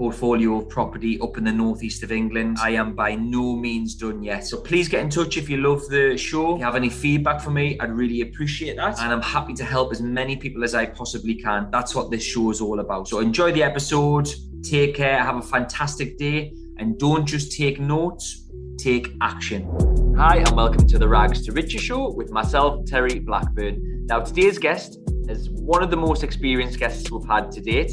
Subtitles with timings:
[0.00, 2.56] portfolio of property up in the northeast of England.
[2.58, 4.46] I am by no means done yet.
[4.46, 6.54] So please get in touch if you love the show.
[6.54, 8.98] If you have any feedback for me, I'd really appreciate that.
[8.98, 11.68] And I'm happy to help as many people as I possibly can.
[11.70, 13.08] That's what this show is all about.
[13.08, 14.26] So enjoy the episode.
[14.62, 15.18] Take care.
[15.22, 16.54] Have a fantastic day.
[16.78, 18.48] And don't just take notes,
[18.78, 19.68] take action.
[20.16, 24.06] Hi, and welcome to the Rags to Riches show with myself, Terry Blackburn.
[24.06, 24.98] Now, today's guest
[25.28, 27.92] is one of the most experienced guests we've had to date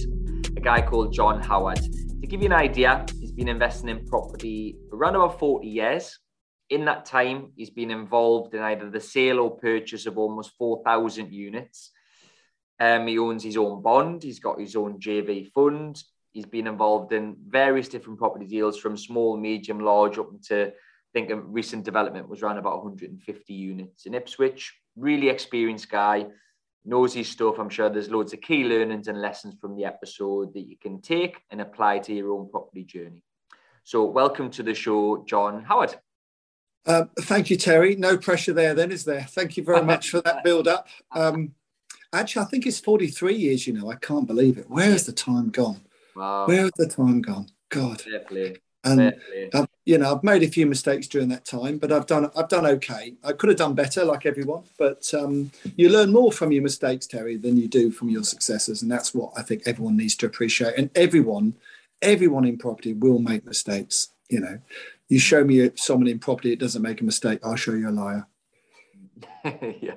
[0.55, 1.79] a guy called John Howard.
[1.79, 6.19] To give you an idea, he's been investing in property around about 40 years.
[6.69, 11.31] In that time, he's been involved in either the sale or purchase of almost 4,000
[11.31, 11.91] units.
[12.79, 16.01] Um, he owns his own bond, he's got his own JV fund.
[16.33, 21.19] He's been involved in various different property deals from small, medium, large up to I
[21.19, 24.75] think a recent development was around about 150 units in Ipswich.
[24.95, 26.27] Really experienced guy
[27.13, 27.59] his stuff.
[27.59, 31.01] I'm sure there's loads of key learnings and lessons from the episode that you can
[31.01, 33.23] take and apply to your own property journey.
[33.83, 35.95] So, welcome to the show, John Howard.
[36.85, 37.95] Uh, thank you, Terry.
[37.95, 39.23] No pressure there, then, is there?
[39.23, 40.87] Thank you very much for that build up.
[41.11, 41.53] Um,
[42.13, 43.91] actually, I think it's 43 years, you know.
[43.91, 44.69] I can't believe it.
[44.69, 45.81] Where has the time gone?
[46.15, 46.47] Wow.
[46.47, 47.47] Where has the time gone?
[47.69, 47.97] God.
[47.97, 48.57] Definitely.
[48.83, 49.13] And
[49.53, 52.47] I've, you know, I've made a few mistakes during that time, but I've done I've
[52.47, 53.15] done okay.
[53.23, 57.07] I could have done better, like everyone, but um, you learn more from your mistakes,
[57.07, 60.25] Terry, than you do from your successes, and that's what I think everyone needs to
[60.25, 60.75] appreciate.
[60.77, 61.55] And everyone,
[62.01, 64.09] everyone in property will make mistakes.
[64.29, 64.59] You know,
[65.09, 67.91] you show me someone in property that doesn't make a mistake, I'll show you a
[67.91, 68.27] liar.
[69.81, 69.95] yeah,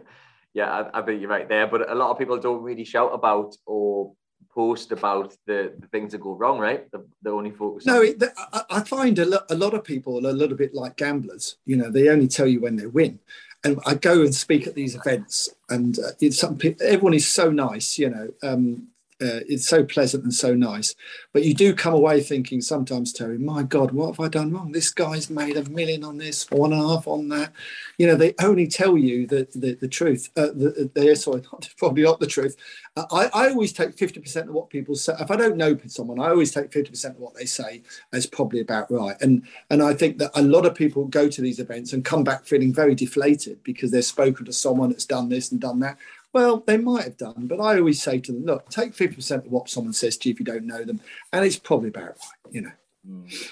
[0.55, 1.67] yeah, I, I think you're right there.
[1.67, 4.15] But a lot of people don't really shout about or
[4.55, 6.91] post about the, the things that go wrong, right?
[6.91, 7.87] The, the only focus.
[7.87, 10.57] No, it, the, I, I, find a, lo- a lot of people are a little
[10.57, 11.57] bit like gamblers.
[11.67, 13.21] You know, they only tell you when they win.
[13.63, 17.51] And I go and speak at these events, and uh, it's some everyone is so
[17.51, 17.99] nice.
[17.99, 18.89] You know, um,
[19.21, 20.95] uh, it's so pleasant and so nice.
[21.33, 24.73] But you do come away thinking sometimes, Terry, my God, what have I done wrong?
[24.73, 27.53] This guy's made a million on this, one and a half on that.
[27.99, 30.31] You know, they only tell you the the, the truth.
[30.37, 32.57] Uh, the, the, sorry, not, probably not the truth.
[32.97, 35.15] Uh, I, I always take 50% of what people say.
[35.21, 37.83] If I don't know someone, I always take 50% of what they say
[38.13, 39.17] as probably about right.
[39.21, 42.25] And and I think that a lot of people go to these events and come
[42.25, 45.99] back feeling very deflated because they've spoken to someone that's done this and done that.
[46.33, 49.51] Well, they might have done, but I always say to them, look, take 50% of
[49.51, 51.01] what someone says to you if you don't know them.
[51.33, 52.73] And it's probably about right, you know.
[53.09, 53.51] Mm.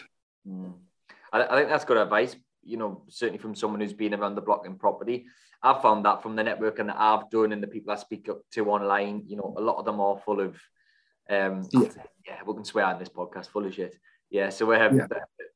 [0.49, 0.73] Mm.
[1.33, 4.43] I, I, think that's good advice, you know, certainly from someone who's been around the
[4.43, 5.27] block in property.
[5.61, 8.43] I've found that from the networking that I've done and the people I speak up
[8.53, 10.55] to online, you know, a lot of them are full of,
[11.29, 11.89] um, yeah,
[12.25, 13.97] yeah we can swear on this podcast, full of shit.
[14.31, 15.07] Yeah, so we have, yeah.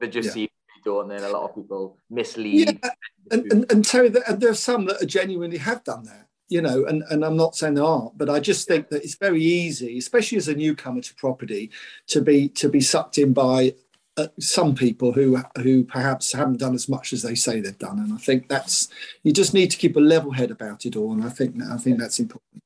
[0.01, 0.33] they just yeah.
[0.33, 0.51] see
[0.85, 2.81] and then a lot of people mislead.
[2.83, 2.91] Yeah.
[3.31, 6.61] And, and, and Terry, there, there are some that are genuinely have done that you
[6.61, 9.43] know, and, and I'm not saying there aren't, but I just think that it's very
[9.43, 11.71] easy, especially as a newcomer to property,
[12.09, 13.75] to be to be sucked in by
[14.19, 17.99] uh, some people who who perhaps haven't done as much as they say they've done.
[17.99, 18.89] And I think that's
[19.23, 21.13] you just need to keep a level head about it all.
[21.13, 22.63] And I think I think that's important.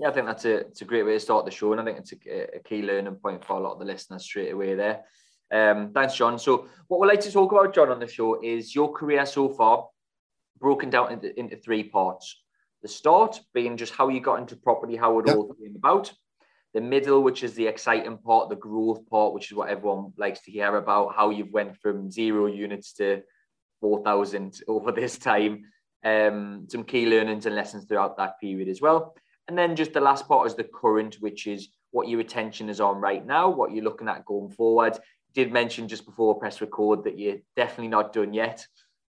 [0.00, 1.84] Yeah, I think that's a it's a great way to start the show, and I
[1.84, 4.74] think it's a, a key learning point for a lot of the listeners straight away
[4.74, 5.04] there.
[5.52, 6.40] Um, thanks, John.
[6.40, 9.48] So, what we'd like to talk about, John, on the show is your career so
[9.48, 9.86] far,
[10.58, 12.42] broken down into, into three parts
[12.82, 15.36] the start being just how you got into property, how it yep.
[15.36, 16.12] all came about.
[16.74, 20.42] The middle, which is the exciting part, the growth part, which is what everyone likes
[20.42, 23.22] to hear about, how you've went from zero units to
[23.80, 25.64] 4,000 over this time.
[26.04, 29.14] Um, some key learnings and lessons throughout that period as well.
[29.48, 32.80] And then just the last part is the current, which is what your attention is
[32.80, 34.94] on right now, what you're looking at going forward.
[35.34, 38.66] You did mention just before press record that you're definitely not done yet.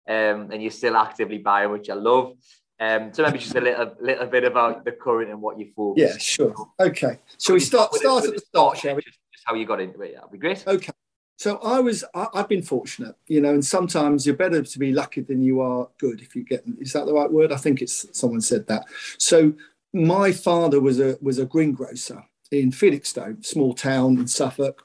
[0.09, 2.33] Um, and you're still actively buying, which I love.
[2.81, 5.99] Um, so maybe just a little, little bit about the current and what you thought.
[5.99, 6.55] Yeah, sure.
[6.81, 7.19] Okay.
[7.37, 9.03] So we start start at the start, shall we?
[9.03, 10.15] Just, just how you got into it.
[10.15, 10.67] That'd be great.
[10.67, 10.93] Okay.
[11.37, 14.93] So I was, I, have been fortunate, you know, and sometimes you're better to be
[14.93, 16.21] lucky than you are good.
[16.21, 17.53] If you get, is that the right word?
[17.53, 18.87] I think it's someone said that.
[19.19, 19.53] So
[19.93, 24.85] my father was a was a greengrocer in Felixstowe, small town in Suffolk,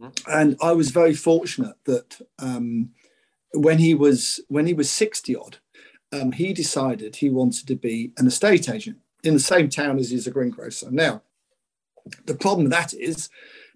[0.00, 0.30] mm-hmm.
[0.30, 2.20] and I was very fortunate that.
[2.40, 2.90] Um,
[3.54, 5.58] when he was when he was 60 odd,
[6.12, 10.10] um, he decided he wanted to be an estate agent in the same town as
[10.10, 10.90] he's a greengrocer.
[10.90, 11.22] Now,
[12.26, 13.28] the problem with that is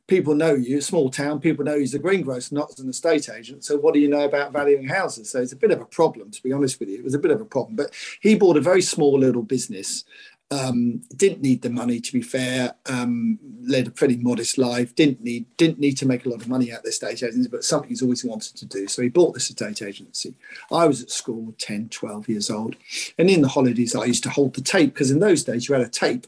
[0.06, 3.65] people know you, small town, people know he's a greengrocer, not as an estate agent.
[3.65, 5.31] So what do you know about valuing houses?
[5.31, 6.99] So it's a bit of a problem, to be honest with you.
[6.99, 7.77] It was a bit of a problem.
[7.77, 10.05] But he bought a very small little business
[10.50, 12.75] um, didn't need the money to be fair.
[12.87, 14.94] Um, led a pretty modest life.
[14.94, 17.48] Didn't need didn't need to make a lot of money out of the estate agency,
[17.48, 18.87] but something he's always wanted to do.
[18.87, 20.34] So he bought this estate agency.
[20.70, 22.76] I was at school 10, 12 years old,
[23.19, 25.75] and in the holidays I used to hold the tape because in those days you
[25.75, 26.26] had a tape.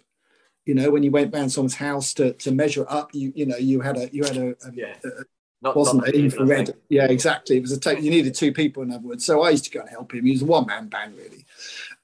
[0.66, 3.56] You know, when you went round someone's house to, to measure up, you you know
[3.56, 4.94] you had a you had a, a, Yeah.
[5.04, 5.08] a
[5.62, 6.74] Not, wasn't not it infrared?
[6.88, 7.56] Yeah, exactly.
[7.56, 8.00] It was a tape.
[8.00, 9.24] You needed two people, in other words.
[9.24, 10.24] So I used to go and help him.
[10.26, 11.44] He was a one man band, really.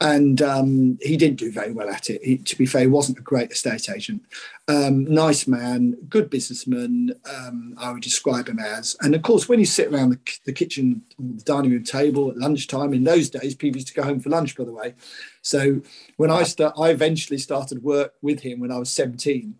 [0.00, 2.22] And um, he didn't do very well at it.
[2.22, 4.22] He, to be fair, he wasn't a great estate agent.
[4.66, 8.96] Um, nice man, good businessman, um, I would describe him as.
[9.00, 12.38] And of course, when you sit around the, the kitchen, the dining room table at
[12.38, 14.94] lunchtime, in those days, people used to go home for lunch, by the way.
[15.42, 15.80] So
[16.16, 19.54] when I start, I eventually started work with him when I was 17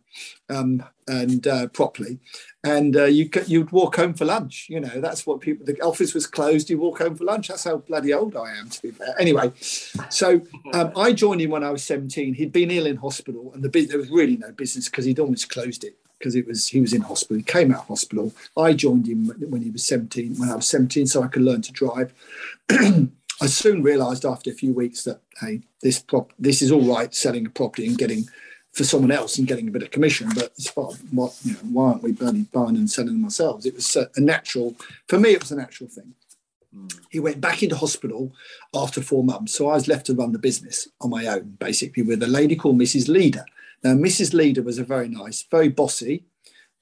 [0.49, 2.19] um, and uh, properly.
[2.65, 4.67] And uh, you you'd walk home for lunch.
[4.71, 5.67] You know, that's what people.
[5.67, 6.71] The office was closed.
[6.71, 7.49] You walk home for lunch.
[7.49, 9.15] That's how bloody old I am, to be fair.
[9.21, 10.41] Anyway, so
[10.73, 12.35] um, I joined him when I was 17.
[12.35, 15.51] He'd been ill in hospital, and the there was really no business because he'd almost
[15.51, 17.37] closed it because it was he was in hospital.
[17.37, 18.33] He came out of hospital.
[18.57, 20.37] I joined him when he was 17.
[20.37, 22.15] When I was 17, so I could learn to drive.
[22.71, 27.15] I soon realised after a few weeks that hey, this prop this is all right
[27.15, 28.25] selling a property and getting
[28.75, 31.59] for someone else and getting a bit of commission, but it's far, what you know,
[31.71, 33.65] why aren't we burning buying and selling them ourselves?
[33.65, 34.75] It was a, natural
[35.09, 35.31] for me.
[35.31, 36.15] It was a natural thing.
[36.75, 36.89] Hmm.
[37.09, 38.33] He went back into hospital
[38.75, 42.03] after four months, so I was left to run the business on my own, basically
[42.03, 43.09] with a lady called Mrs.
[43.09, 43.45] Leader.
[43.85, 44.35] Now, Mrs.
[44.35, 46.25] Leader was a very nice, very bossy,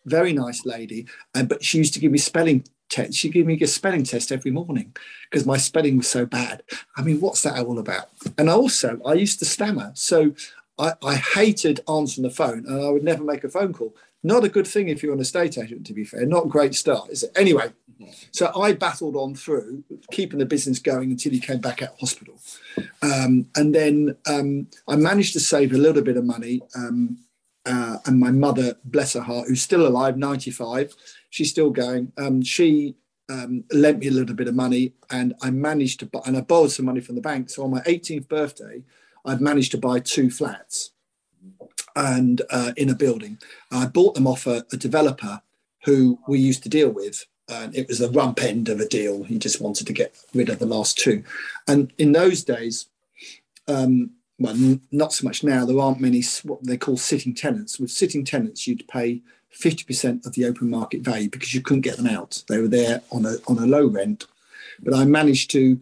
[0.07, 3.15] very nice lady, and but she used to give me spelling test.
[3.15, 4.97] She gave me a spelling test every morning
[5.31, 6.63] because my spelling was so bad.
[6.97, 8.09] I mean, what's that all about?
[8.39, 10.35] And also, I used to stammer, so
[10.83, 13.95] I, I hated answering the phone, and I would never make a phone call.
[14.25, 16.27] Not a good thing if you're an estate agent, to be fair.
[16.27, 17.31] Not a great start, is it?
[17.37, 17.73] Anyway,
[18.33, 22.01] so I battled on through, keeping the business going until he came back out of
[22.01, 22.41] hospital.
[23.01, 26.61] Um, and then um, I managed to save a little bit of money.
[26.77, 27.19] Um,
[27.65, 30.97] uh, and my mother, bless her heart, who's still alive, 95,
[31.31, 32.13] she's still going.
[32.19, 32.97] Um, she
[33.31, 36.73] um, lent me a little bit of money, and I managed to and I borrowed
[36.73, 37.51] some money from the bank.
[37.51, 38.83] So on my 18th birthday,
[39.25, 40.91] I'd managed to buy two flats
[41.95, 43.39] and uh, in a building.
[43.71, 45.43] I bought them off a, a developer
[45.85, 47.27] who we used to deal with.
[47.49, 49.25] And it was a rump end of a deal.
[49.25, 51.23] He just wanted to get rid of the last two.
[51.67, 52.87] And in those days,
[53.69, 55.67] um, well, n- not so much now.
[55.67, 57.79] There aren't many what they call sitting tenants.
[57.79, 61.83] With sitting tenants, you'd pay fifty percent of the open market value because you couldn't
[61.83, 62.43] get them out.
[62.49, 64.27] They were there on a on a low rent.
[64.81, 65.81] But I managed to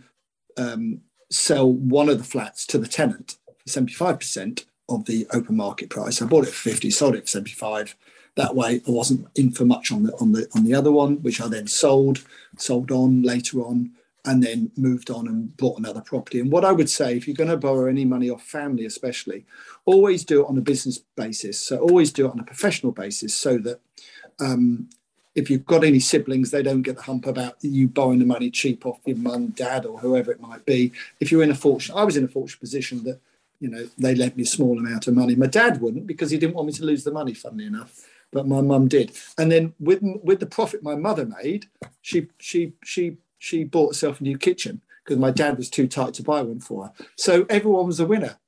[0.56, 5.27] um, sell one of the flats to the tenant for seventy five percent of the
[5.32, 6.21] open market price.
[6.21, 7.97] I bought it for fifty, sold it for seventy five.
[8.37, 11.23] That way, I wasn't in for much on the on the on the other one,
[11.23, 12.25] which I then sold,
[12.56, 13.91] sold on later on,
[14.25, 16.41] and then moved on and bought another property.
[16.41, 19.47] And what I would say, if you're going to borrow any money off family, especially,
[19.85, 21.61] always do it on a business basis.
[21.61, 23.81] So always do it on a professional basis, so that
[24.38, 24.88] um,
[25.35, 28.50] if you've got any siblings, they don't get the hump about you borrowing the money
[28.50, 30.93] cheap off your mum, dad, or whoever it might be.
[31.20, 33.20] If you're in a fortunate, I was in a fortunate position that
[33.60, 35.37] you know they lent me a small amount of money.
[35.37, 37.34] My dad wouldn't because he didn't want me to lose the money.
[37.34, 39.17] Funnily enough, but my mum did.
[39.39, 41.67] And then with with the profit my mother made,
[42.03, 46.15] she she she she bought herself a new kitchen because my dad was too tight
[46.15, 46.93] to buy one for her.
[47.17, 48.39] So everyone was a winner.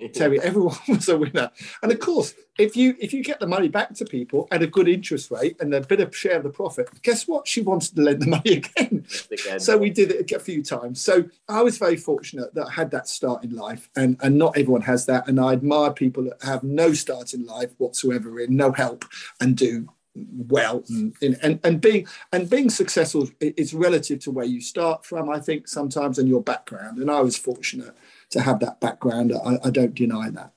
[0.14, 1.50] Terry, everyone was a winner.
[1.82, 4.66] And of course, if you if you get the money back to people at a
[4.66, 7.46] good interest rate and a bit of share of the profit, guess what?
[7.46, 9.06] She wanted to lend the money again.
[9.30, 9.60] Again.
[9.60, 11.00] So we did it a few times.
[11.00, 14.56] So I was very fortunate that I had that start in life, and and not
[14.56, 15.28] everyone has that.
[15.28, 19.04] And I admire people that have no start in life whatsoever, in no help,
[19.40, 24.60] and do well and, and and being and being successful is relative to where you
[24.60, 27.94] start from i think sometimes and your background and i was fortunate
[28.30, 30.52] to have that background i, I don't deny that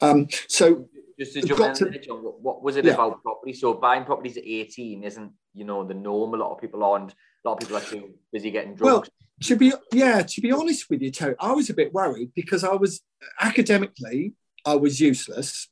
[0.00, 0.88] um so
[1.18, 2.94] Just to jump in there, John, what, what was it Yeah.
[2.94, 3.52] about property?
[3.52, 6.34] So buying properties at 18 isn't, you know, the norm.
[6.34, 7.12] A lot of people aren't.
[7.12, 9.04] A lot of people are too busy getting drunk.
[9.04, 9.04] Well,
[9.42, 12.64] to be yeah to be honest with you Terry, i was a bit worried because
[12.64, 13.02] i was
[13.40, 15.68] academically i was useless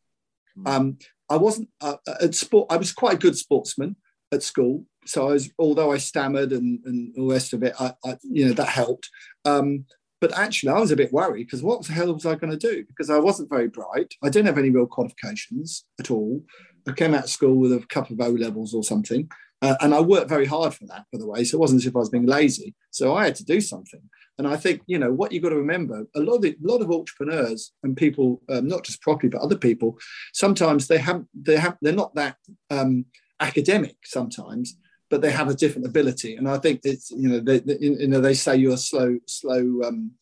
[0.67, 3.97] um i wasn't uh, at sport i was quite a good sportsman
[4.33, 7.75] at school so i was although i stammered and and all the rest of it
[7.81, 9.09] i, I you know that helped
[9.45, 9.85] um
[10.21, 12.69] but actually i was a bit worried because what the hell was i going to
[12.69, 16.43] do because i wasn't very bright i didn't have any real qualifications at all
[16.89, 19.29] i came out of school with a couple of o levels or something
[19.63, 21.45] Uh, and I worked very hard for that, by the way.
[21.45, 22.75] So it wasn't as if I was being lazy.
[22.91, 24.01] So I had to do something.
[24.39, 26.67] And I think, you know, what you've got to remember, a lot of the, a
[26.67, 29.99] lot of entrepreneurs and people, um, not just property, but other people,
[30.33, 32.37] sometimes they have they have they're not that
[32.71, 33.05] um,
[33.39, 34.79] academic sometimes,
[35.11, 36.37] but they have a different ability.
[36.37, 39.83] And I think it's you know they, they you know they say you're slow slow
[39.85, 40.13] um,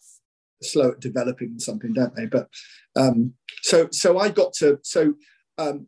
[0.62, 2.26] slow at developing something, don't they?
[2.26, 2.48] But
[2.96, 5.14] um, so so I got to so
[5.58, 5.86] um,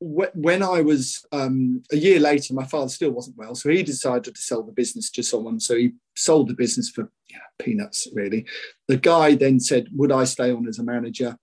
[0.00, 4.34] when I was um, a year later, my father still wasn't well, so he decided
[4.34, 5.60] to sell the business to someone.
[5.60, 7.12] So he sold the business for
[7.58, 8.46] peanuts, really.
[8.88, 11.36] The guy then said, "Would I stay on as a manager?"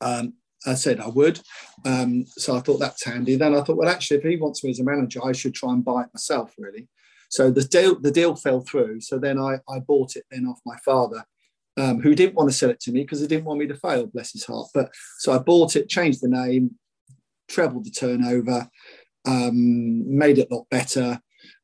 [0.00, 0.34] Um,
[0.66, 1.40] I said I would.
[1.84, 3.36] Um, so I thought that's handy.
[3.36, 5.72] Then I thought, well, actually, if he wants me as a manager, I should try
[5.72, 6.88] and buy it myself, really.
[7.28, 9.00] So the deal the deal fell through.
[9.00, 11.24] So then I, I bought it then off my father,
[11.76, 13.74] um, who didn't want to sell it to me because he didn't want me to
[13.74, 14.68] fail, bless his heart.
[14.72, 16.76] But so I bought it, changed the name,
[17.48, 18.68] trebled the turnover,
[19.26, 21.20] um, made it a lot better,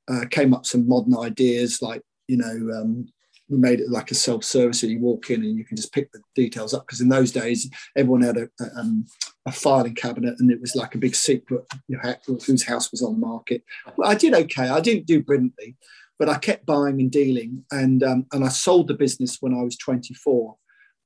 [0.08, 3.06] uh, came up some modern ideas like, you know, um,
[3.48, 6.10] we made it like a self-service so you walk in and you can just pick
[6.12, 9.04] the details up because in those days everyone had a, a, um,
[9.46, 12.14] a, filing cabinet and it was like a big secret you know,
[12.46, 13.62] whose house was on the market.
[13.96, 14.68] Well, i did okay.
[14.68, 15.76] I didn't do brilliantly
[16.18, 19.62] but i kept buying and dealing and um, and i sold the business when i
[19.62, 20.56] was 24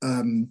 [0.02, 0.50] um,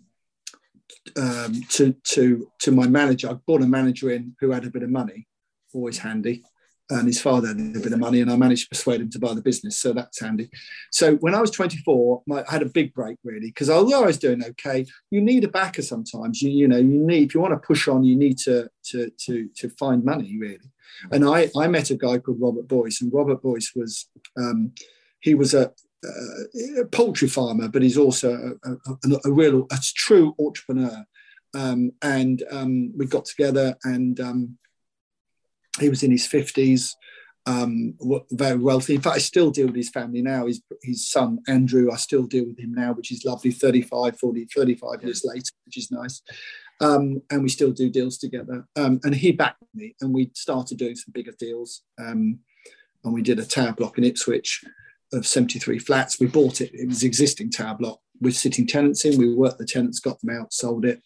[1.17, 3.29] um, to to to my manager.
[3.29, 5.27] I brought a manager in who had a bit of money,
[5.73, 6.43] always handy,
[6.89, 9.19] and his father had a bit of money, and I managed to persuade him to
[9.19, 9.77] buy the business.
[9.77, 10.49] So that's handy.
[10.91, 14.07] So when I was 24, my, I had a big break really because although I
[14.07, 16.41] was doing okay, you need a backer sometimes.
[16.41, 19.09] You you know you need if you want to push on, you need to to
[19.25, 20.71] to to find money really.
[21.11, 24.71] And I I met a guy called Robert Boyce, and Robert Boyce was um,
[25.21, 25.71] he was a
[26.05, 31.05] uh, a poultry farmer, but he's also a, a, a real, a true entrepreneur.
[31.55, 34.57] Um, and um, we got together, and um,
[35.79, 36.95] he was in his fifties,
[37.45, 37.95] um,
[38.31, 38.95] very wealthy.
[38.95, 40.47] In fact, I still deal with his family now.
[40.47, 43.51] His, his son Andrew, I still deal with him now, which is lovely.
[43.51, 46.21] 35, 40, 35 years later, which is nice.
[46.81, 48.67] Um, and we still do deals together.
[48.75, 51.83] Um, and he backed me, and we started doing some bigger deals.
[51.97, 52.39] and
[53.03, 54.63] we did a tower block in Ipswich
[55.13, 56.19] of 73 flats.
[56.19, 59.17] We bought it, it was existing tower block with sitting tenants in.
[59.17, 61.01] We worked the tenants, got them out, sold it.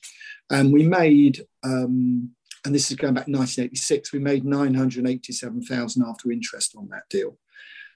[0.50, 2.32] And we made, um,
[2.66, 7.38] and this is going back 1986, we made 987,000 after interest on that deal.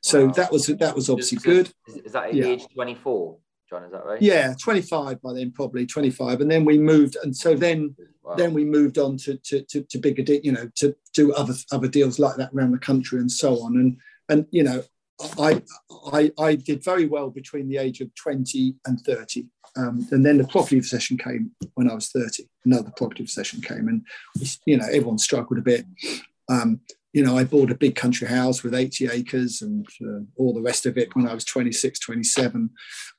[0.02, 0.32] So wow.
[0.34, 2.06] that was that was obviously just, good.
[2.06, 2.46] Is that at yeah.
[2.46, 3.38] age 24?
[3.70, 4.22] John, is that right?
[4.22, 6.42] Yeah, 25 by then, probably 25.
[6.42, 8.36] And then we moved, and so then wow.
[8.36, 11.54] then we moved on to to, to, to bigger, de- you know, to do other
[11.72, 13.78] other deals like that around the country and so on.
[13.78, 14.84] And and you know,
[15.40, 15.62] I,
[16.12, 19.46] I, I did very well between the age of 20 and 30.
[19.76, 22.48] Um, and then the property recession came when I was 30.
[22.66, 24.06] Another property recession came, and
[24.66, 25.86] you know everyone struggled a bit.
[26.50, 26.82] Um,
[27.14, 30.62] you know, I bought a big country house with 80 acres and uh, all the
[30.62, 32.72] rest of it when I was 26, 27.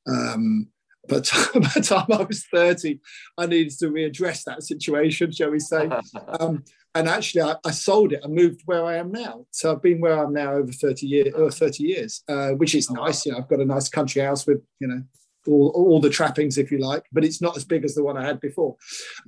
[0.08, 0.66] Um,
[1.08, 3.00] but by the time I was 30,
[3.38, 5.88] I needed to readdress that situation, shall we say.
[6.40, 6.64] Um,
[6.96, 9.46] and actually, I, I, sold it I moved where I am now.
[9.50, 12.90] So I've been where I'm now over 30 years, or 30 years, uh, which is
[12.90, 13.26] nice.
[13.26, 15.02] You know, I've got a nice country house with, you know,
[15.46, 18.16] all, all the trappings, if you like, but it's not as big as the one
[18.16, 18.76] I had before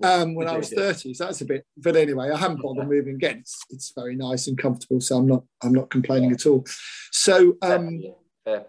[0.02, 1.14] um, when I was 30.
[1.14, 1.64] So that's a bit.
[1.76, 3.38] But anyway, I haven't bothered moving again.
[3.38, 6.64] It's, it's very nice and comfortable, so I'm not I'm not complaining at all.
[7.12, 7.56] So.
[7.62, 8.00] Um,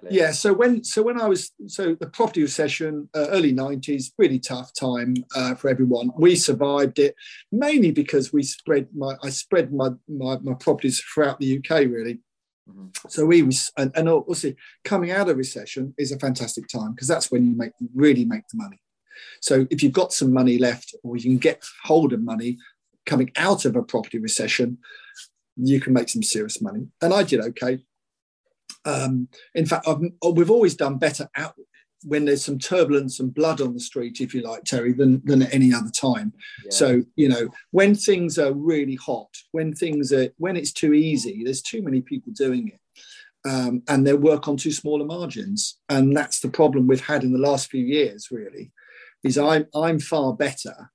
[0.09, 0.31] yeah.
[0.31, 4.71] So when so when I was so the property recession, uh, early nineties, really tough
[4.73, 6.09] time uh, for everyone.
[6.17, 7.13] We survived it
[7.51, 12.21] mainly because we spread my I spread my my, my properties throughout the UK really.
[12.69, 12.87] Mm-hmm.
[13.09, 13.41] So we
[13.77, 17.55] and, and obviously coming out of recession is a fantastic time because that's when you
[17.55, 18.79] make really make the money.
[19.41, 22.57] So if you've got some money left or you can get hold of money
[23.05, 24.77] coming out of a property recession,
[25.55, 26.87] you can make some serious money.
[27.01, 27.79] And I did okay.
[28.85, 30.01] Um, in fact, I've,
[30.33, 31.55] we've always done better out
[32.03, 35.41] when there's some turbulence and blood on the street, if you like, Terry, than, than
[35.41, 36.33] at any other time.
[36.63, 36.71] Yeah.
[36.71, 41.43] So, you know, when things are really hot, when things are, when it's too easy,
[41.43, 42.79] there's too many people doing it.
[43.49, 45.79] Um, and they work on too smaller margins.
[45.89, 48.71] And that's the problem we've had in the last few years, really,
[49.23, 50.91] is I'm, I'm far better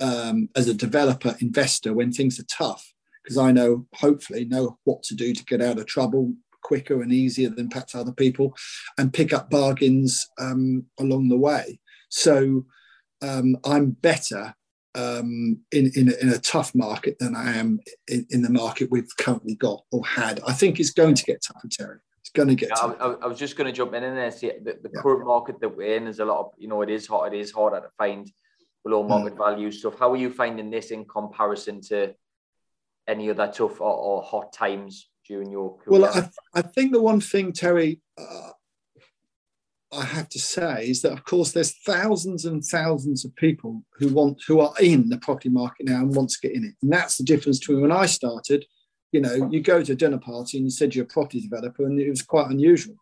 [0.00, 2.92] um, as a developer investor when things are tough
[3.22, 7.12] because I know, hopefully, know what to do to get out of trouble, quicker and
[7.12, 8.54] easier than perhaps other people
[8.98, 11.80] and pick up bargains um, along the way.
[12.08, 12.66] So
[13.22, 14.54] um, I'm better
[14.94, 18.90] um, in, in a, in, a, tough market than I am in, in, the market
[18.90, 20.40] we've currently got or had.
[20.46, 21.98] I think it's going to get tougher, Terry.
[22.20, 22.92] It's going to get yeah.
[23.00, 24.30] I, I, was just going to jump in and there.
[24.30, 25.00] See, the, the yeah.
[25.00, 27.32] current market that we're in is a lot of, you know, it is hard.
[27.32, 28.30] It is harder to find
[28.84, 29.38] below market mm.
[29.38, 29.98] value stuff.
[29.98, 32.14] How are you finding this in comparison to
[33.08, 36.00] any other tough or, or hot times during your career?
[36.00, 38.50] Well, I, I think the one thing, Terry, uh,
[39.92, 44.08] I have to say is that, of course, there's thousands and thousands of people who
[44.08, 46.92] want who are in the property market now and want to get in it, and
[46.92, 48.64] that's the difference between when I started.
[49.12, 51.84] You know, you go to a dinner party and you said you're a property developer,
[51.84, 52.96] and it was quite unusual.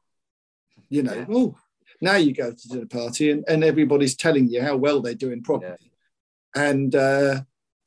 [0.89, 1.27] You know, yeah.
[1.31, 1.57] oh,
[2.01, 5.15] now you go to a dinner party and, and everybody's telling you how well they're
[5.15, 5.93] doing property,
[6.57, 6.69] yeah.
[6.69, 7.43] and uh,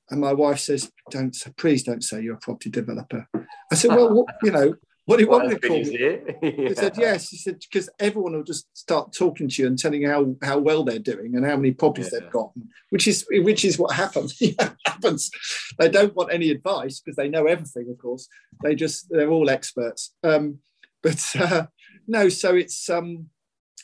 [0.10, 3.28] and my wife says, "Don't please don't say you're a property developer."
[3.74, 4.76] I said, "Well, what, you know."
[5.06, 6.00] What do you want me to call me?
[6.00, 6.70] yeah.
[6.70, 7.30] He said, yes.
[7.30, 10.60] He said, because everyone will just start talking to you and telling you how, how
[10.60, 12.20] well they're doing and how many properties yeah.
[12.22, 14.42] they've gotten, which is which is what happens.
[14.86, 15.30] happens.
[15.78, 18.30] They don't want any advice because they know everything, of course.
[18.64, 20.16] They just they're all experts.
[20.24, 20.60] Um,
[21.02, 21.66] but uh,
[22.08, 23.28] no, so it's um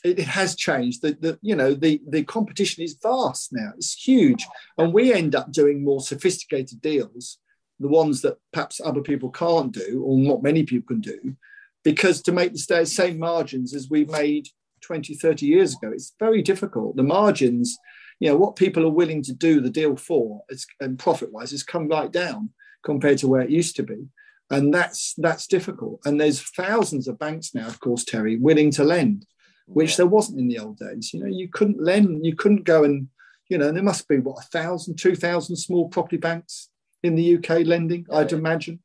[0.02, 1.02] it has changed.
[1.02, 3.72] The, the you know the the competition is vast now.
[3.76, 4.46] It's huge,
[4.78, 7.38] and we end up doing more sophisticated deals
[7.80, 11.34] the ones that perhaps other people can't do, or not many people can do,
[11.82, 14.46] because to make the same margins as we made
[14.82, 16.96] 20, 30 years ago, it's very difficult.
[16.96, 17.78] The margins,
[18.20, 20.42] you know, what people are willing to do the deal for
[20.80, 22.50] and profit wise has come right down
[22.84, 24.06] compared to where it used to be.
[24.50, 26.00] And that's that's difficult.
[26.04, 29.24] And there's thousands of banks now, of course, Terry, willing to lend,
[29.66, 31.14] which there wasn't in the old days.
[31.14, 33.08] You know, you couldn't lend, you couldn't go and,
[33.48, 36.68] you know, there must be what a thousand, two thousand small property banks
[37.02, 38.80] in the UK lending, I'd imagine.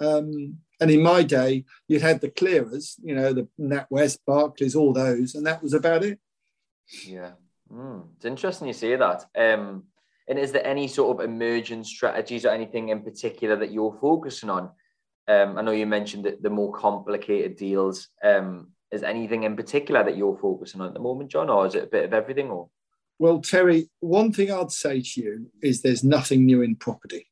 [0.00, 4.92] Um, and in my day, you'd had the clearers, you know, the NatWest, Barclays, all
[4.92, 6.18] those, and that was about it.
[7.06, 7.32] Yeah,
[7.72, 9.24] mm, it's interesting you say that.
[9.36, 9.84] Um,
[10.28, 14.50] and is there any sort of emerging strategies or anything in particular that you're focusing
[14.50, 14.70] on?
[15.28, 18.08] Um, I know you mentioned that the more complicated deals.
[18.22, 21.74] Um, is anything in particular that you're focusing on at the moment, John, or is
[21.74, 22.50] it a bit of everything?
[22.50, 22.68] Or
[23.18, 27.26] well, Terry, one thing I'd say to you is there's nothing new in property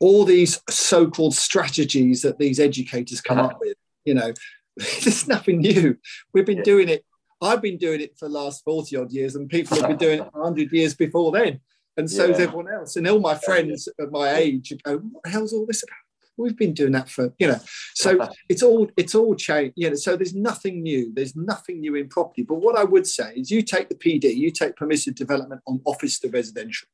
[0.00, 3.48] all these so-called strategies that these educators come uh-huh.
[3.48, 4.32] up with you know
[4.76, 5.96] there's nothing new
[6.32, 6.64] we've been yeah.
[6.64, 7.04] doing it
[7.42, 10.20] i've been doing it for the last 40 odd years and people have been doing
[10.20, 11.60] it 100 years before then
[11.96, 12.32] and so yeah.
[12.32, 14.06] is everyone else and all my friends yeah.
[14.06, 15.96] at my age go what the hell's all this about
[16.36, 17.58] we've been doing that for you know
[17.94, 21.94] so it's all it's all changed you know so there's nothing new there's nothing new
[21.94, 25.14] in property but what i would say is you take the pd you take permitted
[25.14, 26.88] development on office to residential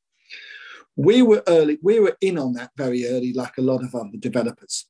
[0.97, 4.17] we were early, we were in on that very early, like a lot of other
[4.19, 4.87] developers.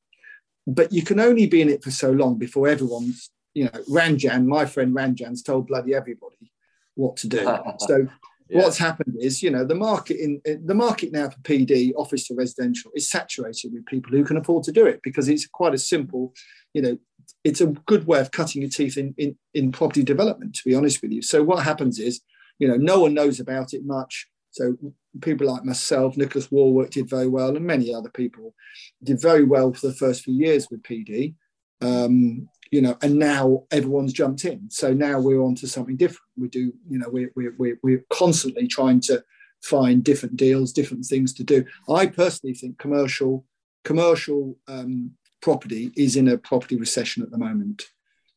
[0.65, 4.46] But you can only be in it for so long before everyone's, you know, Ranjan,
[4.46, 6.52] my friend Ranjan's told bloody everybody
[6.96, 7.39] what to do.
[7.80, 8.08] so
[8.50, 8.62] yeah.
[8.62, 12.28] what's happened is, you know, the market in uh, the market now for PD, office
[12.28, 15.74] to residential, is saturated with people who can afford to do it because it's quite
[15.74, 16.34] a simple,
[16.74, 16.98] you know,
[17.43, 20.74] it's a good way of cutting your teeth in, in, in property development, to be
[20.74, 21.22] honest with you.
[21.22, 22.22] So what happens is,
[22.60, 24.28] you know, no one knows about it much.
[24.58, 24.76] So
[25.22, 28.54] people like myself, Nicholas Wallwork did very well, and many other people
[29.04, 31.36] did very well for the first few years with PD.
[31.82, 34.70] Um, you know, and now everyone's jumped in.
[34.70, 36.30] So now we're on to something different.
[36.36, 39.24] We do, you know, we're, we're, we're constantly trying to
[39.63, 41.63] find different deals, different things to do.
[41.89, 43.46] I personally think commercial
[43.84, 47.84] commercial um, property is in a property recession at the moment.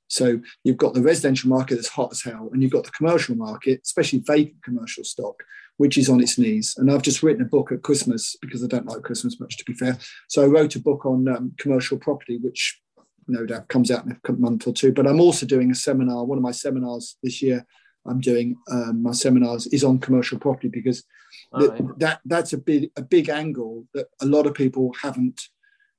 [0.07, 3.35] So you've got the residential market that's hot as hell, and you've got the commercial
[3.37, 5.43] market, especially vacant commercial stock,
[5.81, 6.75] which is on its knees.
[6.77, 9.65] And I've just written a book at Christmas because I don't like Christmas much, to
[9.65, 9.97] be fair.
[10.29, 12.79] So I wrote a book on um, commercial property, which
[13.27, 14.93] no doubt comes out in a month or two.
[14.93, 16.27] But I'm also doing a seminar.
[16.27, 17.65] One of my seminars this year,
[18.07, 21.03] I'm doing um, my seminars is on commercial property because
[21.51, 21.99] right.
[21.99, 25.41] that that's a big a big angle that a lot of people haven't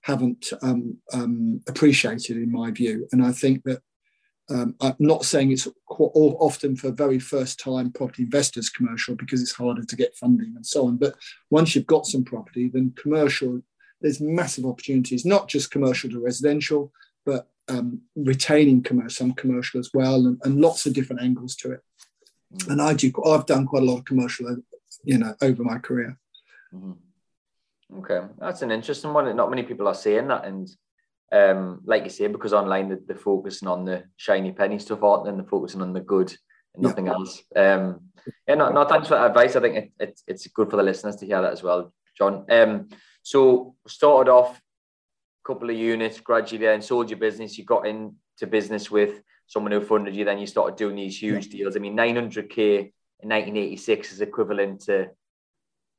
[0.01, 3.07] haven't um, um, appreciated in my view.
[3.11, 3.81] And I think that
[4.51, 9.53] um, I'm not saying it's often for very first time property investors commercial because it's
[9.53, 10.97] harder to get funding and so on.
[10.97, 11.15] But
[11.49, 13.61] once you've got some property, then commercial,
[14.01, 16.91] there's massive opportunities, not just commercial to residential,
[17.25, 21.71] but um, retaining commercial, some commercial as well, and, and, lots of different angles to
[21.71, 21.81] it.
[22.53, 22.71] Mm-hmm.
[22.71, 24.57] And I do, I've done quite a lot of commercial,
[25.05, 26.17] you know, over my career.
[26.73, 27.99] Mm-hmm.
[27.99, 29.33] Okay, that's an interesting one.
[29.35, 30.69] Not many people are saying that, and
[31.31, 35.23] um, like you say, because online they're, they're, focusing on the shiny penny stuff, aren't
[35.23, 35.29] they?
[35.29, 36.35] And they're focusing on the good
[36.73, 37.13] and nothing yeah.
[37.13, 37.43] else.
[37.55, 38.01] Um,
[38.47, 39.55] yeah, no, no, thanks for that advice.
[39.55, 42.45] I think it, it, it's good for the listeners to hear that as well, John.
[42.49, 42.89] Um,
[43.23, 47.57] so started off a couple of units gradually and sold your business.
[47.57, 50.25] You got into business with someone who funded you.
[50.25, 51.59] Then you started doing these huge yeah.
[51.59, 51.75] deals.
[51.75, 52.57] I mean, 900k
[53.23, 55.09] in 1986 is equivalent to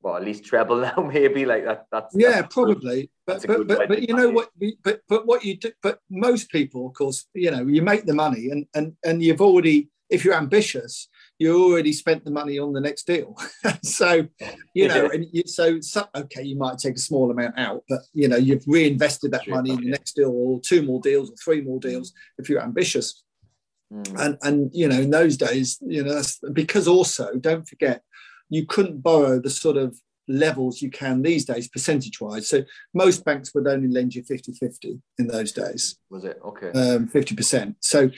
[0.02, 1.86] well, at least treble now, maybe like that.
[1.90, 3.10] That's yeah, that's probably.
[3.26, 4.50] But but but, but you know what?
[4.82, 5.72] But but what you do?
[5.82, 9.40] But most people, of course, you know, you make the money, and and and you've
[9.40, 13.36] already, if you're ambitious, you already spent the money on the next deal.
[13.82, 14.26] so,
[14.74, 18.00] you know, and you, so, so, okay, you might take a small amount out, but
[18.12, 21.34] you know, you've reinvested that money in the next deal or two more deals or
[21.36, 23.24] three more deals if you're ambitious.
[23.92, 24.20] Mm.
[24.20, 28.02] And and you know, in those days, you know, that's because also don't forget,
[28.52, 32.62] you couldn't borrow the sort of levels you can these days percentage wise so
[32.94, 35.96] most banks would only lend you 50 50 in those days.
[36.10, 36.38] Was it?
[36.44, 36.68] Okay.
[36.68, 38.10] Um, 50% so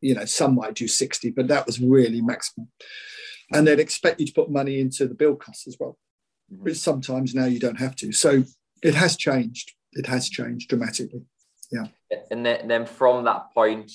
[0.00, 2.68] you know some might do 60 but that was really maximum.
[3.52, 5.98] And they'd expect you to put money into the bill costs as well
[6.52, 6.64] mm-hmm.
[6.64, 8.12] which sometimes now you don't have to.
[8.12, 8.42] So
[8.82, 9.72] it has changed.
[9.92, 11.22] It has changed dramatically.
[11.70, 11.86] Yeah.
[12.30, 13.90] And then, then from that point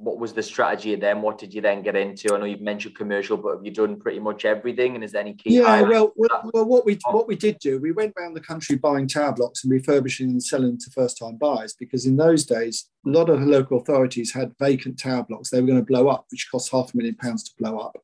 [0.00, 1.22] what was the strategy then?
[1.22, 2.34] What did you then get into?
[2.34, 4.94] I know you've mentioned commercial, but have you done pretty much everything?
[4.94, 5.56] And is there any key?
[5.56, 7.12] Yeah, well, well, well, what we oh.
[7.12, 10.42] what we did do, we went around the country buying tower blocks and refurbishing and
[10.42, 14.32] selling to first time buyers because in those days, a lot of the local authorities
[14.32, 17.16] had vacant tower blocks they were going to blow up, which cost half a million
[17.16, 17.96] pounds to blow up.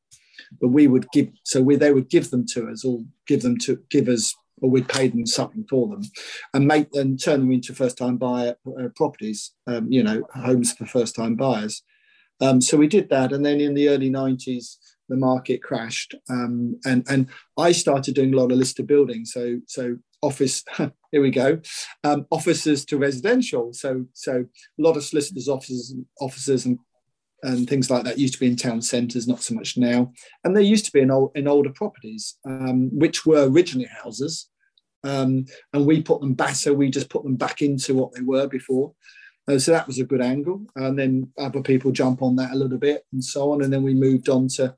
[0.60, 3.58] But we would give, so we they would give them to us or give them
[3.58, 6.02] to give us or we'd pay them something for them
[6.54, 10.72] and make them turn them into first time buyer uh, properties, um, you know, homes
[10.72, 11.82] for first time buyers.
[12.40, 13.32] Um, so we did that.
[13.32, 14.76] And then in the early 90s,
[15.08, 16.14] the market crashed.
[16.28, 19.32] Um, and, and I started doing a lot of listed buildings.
[19.32, 20.64] So, so office,
[21.12, 21.60] here we go,
[22.04, 23.72] um, offices to residential.
[23.72, 24.44] So, so
[24.78, 26.78] a lot of solicitors' offices, offices and
[27.42, 30.12] and things like that used to be in town centres, not so much now.
[30.44, 34.48] And they used to be in, old, in older properties, um, which were originally houses.
[35.02, 38.20] Um, and we put them back, so we just put them back into what they
[38.20, 38.92] were before.
[39.48, 40.66] Uh, so that was a good angle.
[40.76, 43.62] And then other people jump on that a little bit and so on.
[43.62, 44.76] And then we moved on to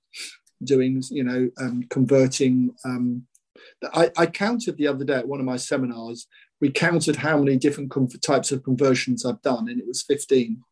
[0.62, 2.74] doing, you know, um, converting.
[2.84, 3.26] Um,
[3.92, 6.26] I, I, counted the other day at one of my seminars,
[6.60, 10.62] we counted how many different types of conversions I've done, and it was 15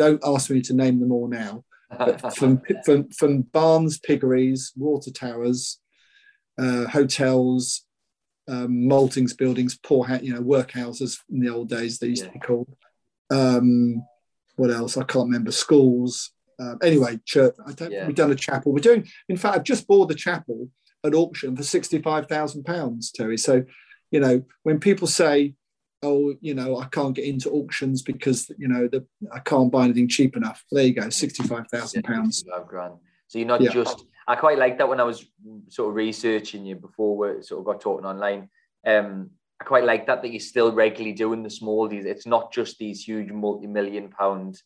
[0.00, 1.62] don't ask me to name them all now.
[1.90, 5.78] But from, from, from barns, piggeries, water towers,
[6.58, 7.84] uh, hotels,
[8.48, 12.28] um, maltings buildings, poor, ha- you know, workhouses in the old days they used yeah.
[12.28, 12.74] to be called.
[13.30, 14.02] Um,
[14.56, 14.96] what else?
[14.96, 15.52] I can't remember.
[15.52, 16.32] Schools.
[16.58, 17.54] Uh, anyway, church.
[17.66, 17.92] I don't.
[17.92, 18.06] Yeah.
[18.06, 18.72] We've done a chapel.
[18.72, 19.06] We're doing.
[19.28, 20.68] In fact, I've just bought the chapel
[21.04, 23.38] at auction for sixty-five thousand pounds, Terry.
[23.38, 23.64] So,
[24.10, 25.54] you know, when people say
[26.02, 29.84] oh, you know, I can't get into auctions because you know the I can't buy
[29.84, 30.64] anything cheap enough.
[30.70, 32.44] There you go, sixty-five thousand pounds.
[33.28, 33.72] So you're not yeah.
[33.72, 34.04] just.
[34.28, 35.26] I quite like that when I was
[35.68, 38.48] sort of researching you before we sort of got talking online.
[38.86, 42.06] Um, I quite like that that you're still regularly doing the small deals.
[42.06, 44.60] It's not just these huge multi-million pound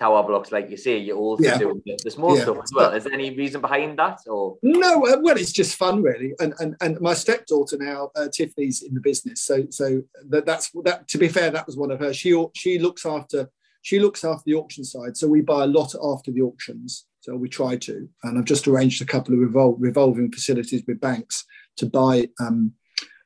[0.00, 1.58] tower blocks, like you say, you're also yeah.
[1.58, 2.42] doing the, small yeah.
[2.42, 2.92] stuff as well.
[2.92, 5.06] Is there any reason behind that, or no?
[5.06, 6.32] Uh, well, it's just fun, really.
[6.40, 10.70] And and and my stepdaughter now, uh, Tiffany's in the business, so so that, that's
[10.84, 11.06] that.
[11.08, 12.12] To be fair, that was one of her.
[12.14, 13.50] She she looks after
[13.82, 17.06] she looks after the auction side, so we buy a lot after the auctions.
[17.20, 21.00] So we try to, and I've just arranged a couple of revol- revolving facilities with
[21.00, 21.44] banks
[21.76, 22.28] to buy.
[22.40, 22.72] Um,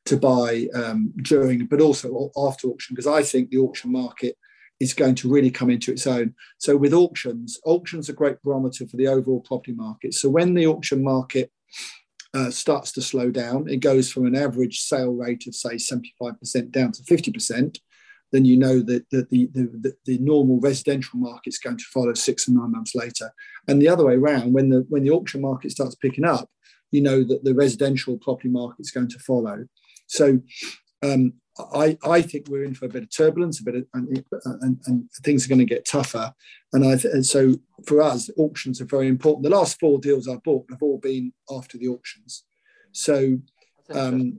[0.06, 4.36] to buy um, during, but also after auction, because I think the auction market
[4.80, 6.34] is going to really come into its own.
[6.58, 10.14] So with auctions, auctions are a great barometer for the overall property market.
[10.14, 11.50] So when the auction market
[12.34, 16.70] uh, starts to slow down, it goes from an average sale rate of say 75%
[16.72, 17.78] down to 50%,
[18.32, 21.84] then you know that, that the, the, the, the normal residential market is going to
[21.84, 23.30] follow six and nine months later.
[23.68, 26.50] And the other way around, when the when the auction market starts picking up,
[26.90, 29.66] you know that the residential property market is going to follow.
[30.08, 30.40] So
[31.04, 34.24] um, I, I think we're in for a bit of turbulence, a bit of, and,
[34.44, 36.32] and, and things are going to get tougher.
[36.72, 37.54] And I and so
[37.86, 39.44] for us, auctions are very important.
[39.44, 42.44] The last four deals I've bought have all been after the auctions.
[42.90, 43.38] So,
[43.90, 44.38] um,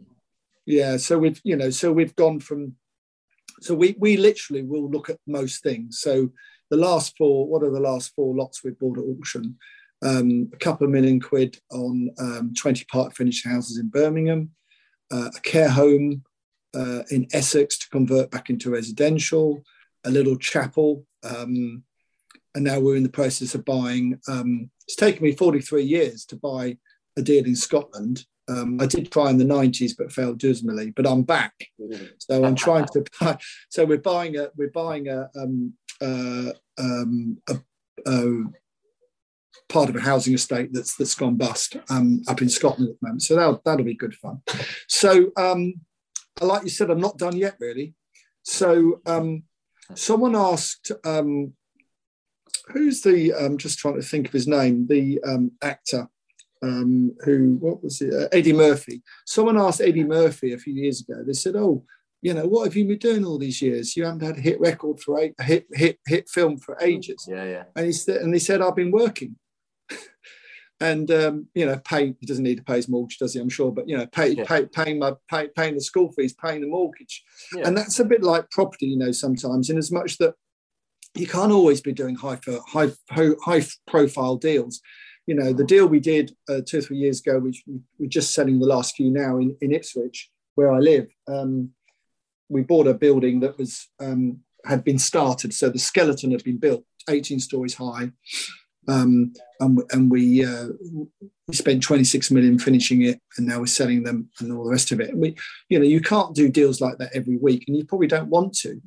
[0.65, 2.73] yeah, so we've you know, so we've gone from,
[3.62, 5.99] so we we literally will look at most things.
[6.01, 6.32] So
[6.69, 9.58] the last four, what are the last four lots we've bought at auction?
[10.01, 14.51] Um, a couple of million quid on um, 20 part finished houses in Birmingham,
[15.12, 16.23] uh, a care home
[16.76, 19.64] uh, in Essex to convert back into residential,
[20.04, 21.06] a little chapel.
[21.24, 21.84] Um,
[22.54, 24.20] and now we're in the process of buying.
[24.28, 26.78] Um, it's taken me 43 years to buy
[27.18, 28.26] a deal in Scotland.
[28.48, 30.92] Um, I did try in the 90s, but failed dismally.
[30.92, 31.54] But I'm back,
[32.20, 33.38] so I'm trying to buy.
[33.70, 37.58] So we're buying a we're buying a, um, uh, um, a,
[38.06, 38.44] a
[39.68, 43.08] part of a housing estate that's that's gone bust um, up in Scotland at the
[43.08, 43.24] moment.
[43.24, 44.42] So that'll that'll be good fun.
[44.88, 45.74] So um,
[46.41, 47.93] like you said, I'm not done yet, really.
[48.43, 49.43] So um,
[49.93, 51.54] someone asked, um,
[52.67, 56.08] who's the, I'm um, just trying to think of his name, the um, actor
[56.62, 59.02] um, who, what was it, uh, Eddie Murphy.
[59.26, 61.84] Someone asked Eddie Murphy a few years ago, they said, oh,
[62.21, 63.95] you know, what have you been doing all these years?
[63.95, 67.28] You haven't had a hit record for eight, a hit, hit, hit film for ages.
[67.30, 67.63] Yeah, yeah.
[67.76, 69.36] And he said, and he said, I've been working.
[70.82, 72.16] And um, you know, pay.
[72.20, 73.40] He doesn't need to pay his mortgage, does he?
[73.40, 74.44] I'm sure, but you know, pay, yeah.
[74.46, 77.24] pay paying my pay, paying the school fees, paying the mortgage,
[77.56, 77.68] yeah.
[77.68, 80.36] and that's a bit like property, you know, sometimes in as much that
[81.16, 84.82] you can't always be doing high high high profile deals.
[85.28, 87.64] You know, the deal we did uh, two or three years ago, which
[87.98, 91.10] we're just selling the last few now in, in Ipswich, where I live.
[91.28, 91.72] Um,
[92.48, 96.58] we bought a building that was um, had been started, so the skeleton had been
[96.58, 98.12] built, 18 stories high,
[98.88, 100.68] um, and, and we uh,
[101.48, 104.91] we spent 26 million finishing it, and now we're selling them and all the rest
[104.91, 105.15] of it.
[105.15, 105.36] We,
[105.70, 108.54] you know, you can't do deals like that every week, and you probably don't want
[108.60, 108.82] to.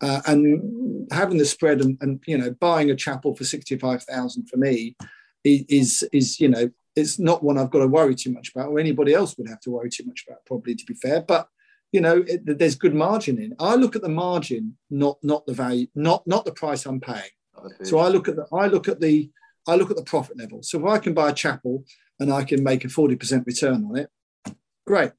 [0.00, 4.56] Uh, and having the spread and, and, you know buying a chapel for 65,000 for
[4.56, 4.96] me
[5.44, 8.78] is is you know it's not one I've got to worry too much about, or
[8.78, 11.22] anybody else would have to worry too much about, probably to be fair.
[11.22, 11.48] But
[11.92, 13.54] you know, it, there's good margin in.
[13.58, 17.30] I look at the margin, not not the value, not not the price I'm paying.
[17.82, 19.30] So I look at the I look at the
[19.66, 20.62] I look at the profit level.
[20.62, 21.84] So if I can buy a chapel
[22.20, 24.10] and I can make a 40% return on it,
[24.86, 25.12] great.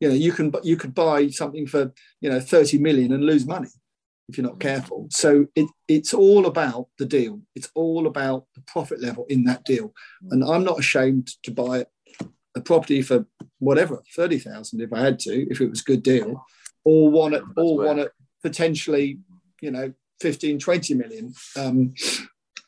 [0.00, 3.46] You know, you can you could buy something for you know 30 million and lose
[3.46, 3.70] money
[4.28, 5.06] if you're not careful.
[5.10, 7.40] So it, it's all about the deal.
[7.54, 9.94] It's all about the profit level in that deal.
[10.30, 11.86] And I'm not ashamed to buy
[12.56, 13.26] a property for
[13.58, 16.44] whatever, 30,000 if I had to, if it was a good deal,
[16.84, 19.20] or one at, or one at potentially,
[19.60, 21.34] you know, 15, 20 million.
[21.56, 21.94] Um,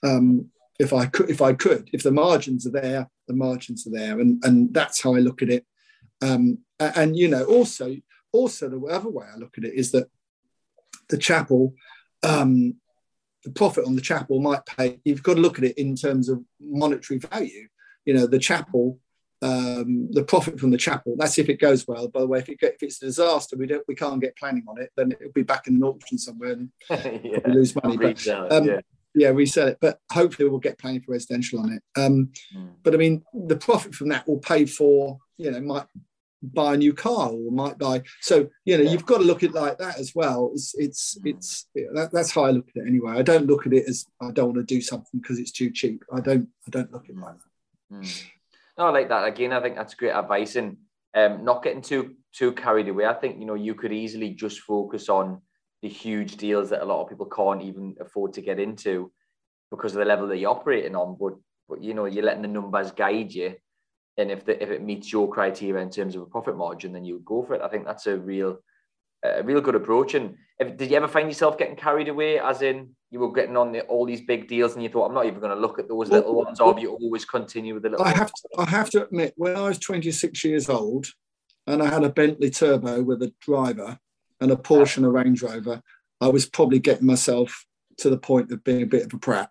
[0.04, 3.90] um, if I could, if I could, if the margins are there, the margins are
[3.90, 5.66] there, and and that's how I look at it.
[6.22, 7.96] Um, and you know, also,
[8.32, 10.08] also the other way I look at it is that
[11.08, 11.74] the chapel,
[12.22, 12.76] um,
[13.44, 15.00] the profit on the chapel might pay.
[15.04, 17.68] You've got to look at it in terms of monetary value.
[18.04, 18.98] You know, the chapel,
[19.42, 21.16] um, the profit from the chapel.
[21.18, 22.08] That's if it goes well.
[22.08, 24.64] By the way, if, it, if it's a disaster, we don't, we can't get planning
[24.68, 24.90] on it.
[24.96, 27.40] Then it'll be back in an auction somewhere and yeah.
[27.46, 27.96] lose money.
[27.96, 28.80] But, um, yeah
[29.14, 29.78] yeah, resell it.
[29.80, 31.82] But hopefully we'll get planning for residential on it.
[32.00, 32.70] Um, mm.
[32.82, 35.86] But I mean, the profit from that will pay for, you know, might
[36.42, 38.02] buy a new car or might buy.
[38.20, 38.90] So you know, yeah.
[38.90, 40.50] you've got to look at it like that as well.
[40.52, 41.34] It's it's mm.
[41.34, 43.12] it's that, that's how I look at it anyway.
[43.12, 45.70] I don't look at it as I don't want to do something because it's too
[45.70, 46.04] cheap.
[46.12, 47.96] I don't I don't look at it like that.
[47.96, 48.24] Mm.
[48.78, 49.26] No, I like that.
[49.26, 50.76] Again, I think that's great advice and
[51.14, 53.06] um, not getting too too carried away.
[53.06, 55.42] I think you know you could easily just focus on
[55.82, 59.12] the huge deals that a lot of people can't even afford to get into
[59.70, 61.16] because of the level that you're operating on.
[61.18, 61.34] But
[61.68, 63.54] but you know, you're letting the numbers guide you.
[64.16, 67.04] And if the, if it meets your criteria in terms of a profit margin, then
[67.04, 67.62] you go for it.
[67.62, 68.58] I think that's a real
[69.22, 70.14] a real good approach.
[70.14, 73.56] And if, did you ever find yourself getting carried away, as in you were getting
[73.56, 75.78] on the, all these big deals, and you thought, I'm not even going to look
[75.78, 78.06] at those little well, ones, or you always continue with the little?
[78.06, 81.06] I have to, I have to admit, when I was 26 years old,
[81.66, 83.98] and I had a Bentley Turbo with a driver,
[84.40, 85.82] and a Porsche and a Range Rover,
[86.20, 87.66] I was probably getting myself
[87.98, 89.50] to the point of being a bit of a prat.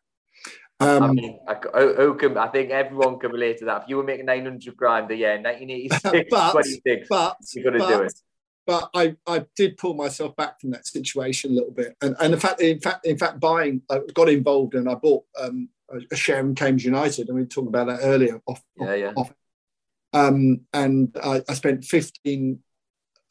[0.80, 3.84] Um, I, mean, I, can, I think everyone can relate to that.
[3.84, 7.80] If you were making 900 grand a year, 1986, but, 26, but, you got to
[7.80, 8.14] do it.
[8.68, 12.34] But I, I did pull myself back from that situation a little bit, and and
[12.34, 15.70] in fact, in fact, in fact, buying, I got involved and I bought um,
[16.12, 18.42] a share in Cambridge United, and we talked about that earlier.
[18.46, 19.14] Off, yeah, yeah.
[19.16, 19.34] Off.
[20.12, 22.60] Um, and I, I spent 15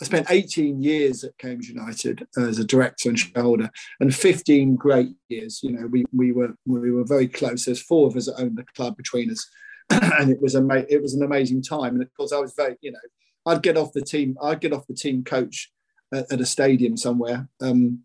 [0.01, 5.09] I spent 18 years at Cambridge United as a director and shareholder, and 15 great
[5.29, 5.61] years.
[5.63, 7.65] You know, we we were we were very close.
[7.65, 9.49] There's four of us that owned the club between us,
[9.91, 11.95] and it was a it was an amazing time.
[11.95, 12.99] And of course, I was very you know,
[13.47, 14.37] I'd get off the team.
[14.43, 15.73] I'd get off the team coach
[16.13, 17.49] at, at a stadium somewhere.
[17.63, 18.01] Um,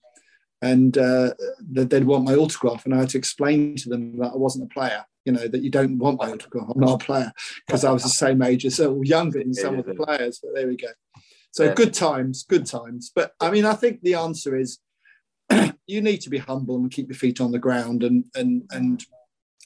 [0.63, 4.37] and uh, they'd want my autograph, and I had to explain to them that I
[4.37, 5.03] wasn't a player.
[5.25, 6.69] You know that you don't want my autograph.
[6.69, 7.31] I'm not a player
[7.65, 10.39] because I was the same age as, or younger than some of the players.
[10.41, 10.87] But there we go.
[11.51, 11.73] So yeah.
[11.73, 13.11] good times, good times.
[13.13, 14.79] But I mean, I think the answer is
[15.87, 19.05] you need to be humble and keep your feet on the ground and and and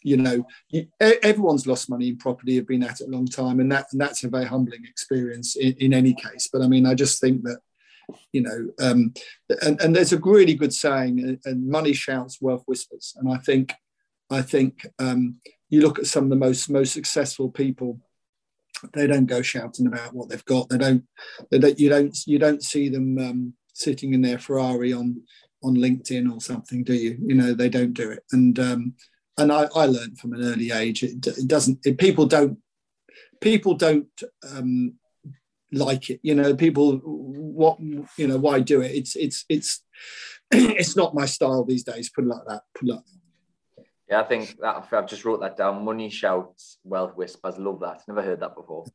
[0.04, 3.60] you know you, everyone's lost money in property have been at it a long time
[3.60, 6.86] and that and that's a very humbling experience in, in any case but i mean
[6.86, 7.60] i just think that
[8.32, 9.14] you know um,
[9.64, 13.74] and, and there's a really good saying and money shouts wealth whispers and i think
[14.30, 15.38] i think um,
[15.70, 18.00] you look at some of the most most successful people
[18.94, 20.70] they don't go shouting about what they've got.
[20.70, 21.04] They don't.
[21.52, 21.80] They don't.
[21.80, 22.18] You don't.
[22.26, 25.22] You don't see them um, sitting in their Ferrari on
[25.64, 27.18] on LinkedIn or something, do you?
[27.26, 28.24] You know, they don't do it.
[28.32, 28.94] And um,
[29.38, 31.04] and I, I learned from an early age.
[31.04, 31.80] It, it doesn't.
[31.86, 32.60] It, people don't.
[33.42, 34.08] People don't
[34.52, 34.96] um,
[35.72, 36.20] like it.
[36.24, 36.98] You know, people.
[37.04, 38.38] What you know?
[38.38, 38.92] Why do it?
[38.92, 39.84] It's it's it's
[40.52, 42.10] it's not my style these days.
[42.10, 42.62] Put it like that.
[42.78, 43.25] Put it like that.
[44.10, 45.84] Yeah, I think that I've just wrote that down.
[45.84, 47.58] Money shouts, wealth whispers.
[47.58, 48.02] Love that.
[48.08, 48.86] Never heard that before.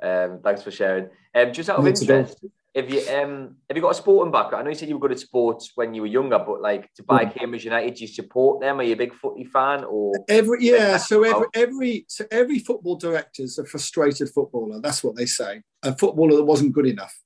[0.00, 1.08] Um, thanks for sharing.
[1.34, 2.44] Um, just out of interest,
[2.76, 4.60] Have you um have you got a sporting background?
[4.60, 6.92] I know you said you were good at sports when you were younger, but like
[6.94, 8.78] to buy Cambridge United, do you support them?
[8.78, 10.98] Are you a big footy fan or every yeah?
[10.98, 14.78] So every every so every football director is a frustrated footballer.
[14.80, 15.62] That's what they say.
[15.82, 17.18] A footballer that wasn't good enough,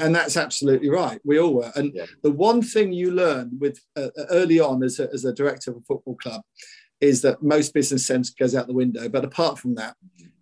[0.00, 1.20] and that's absolutely right.
[1.24, 1.72] We all were.
[1.74, 2.06] And yeah.
[2.22, 5.78] the one thing you learn with uh, early on as a, as a director of
[5.78, 6.42] a football club
[7.00, 9.08] is that most business sense goes out the window.
[9.08, 9.96] But apart from that,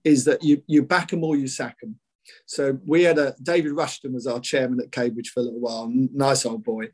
[0.04, 1.98] is that you you back them or you sack them.
[2.46, 5.90] So we had a David Rushton was our chairman at Cambridge for a little while,
[5.92, 6.90] nice old boy,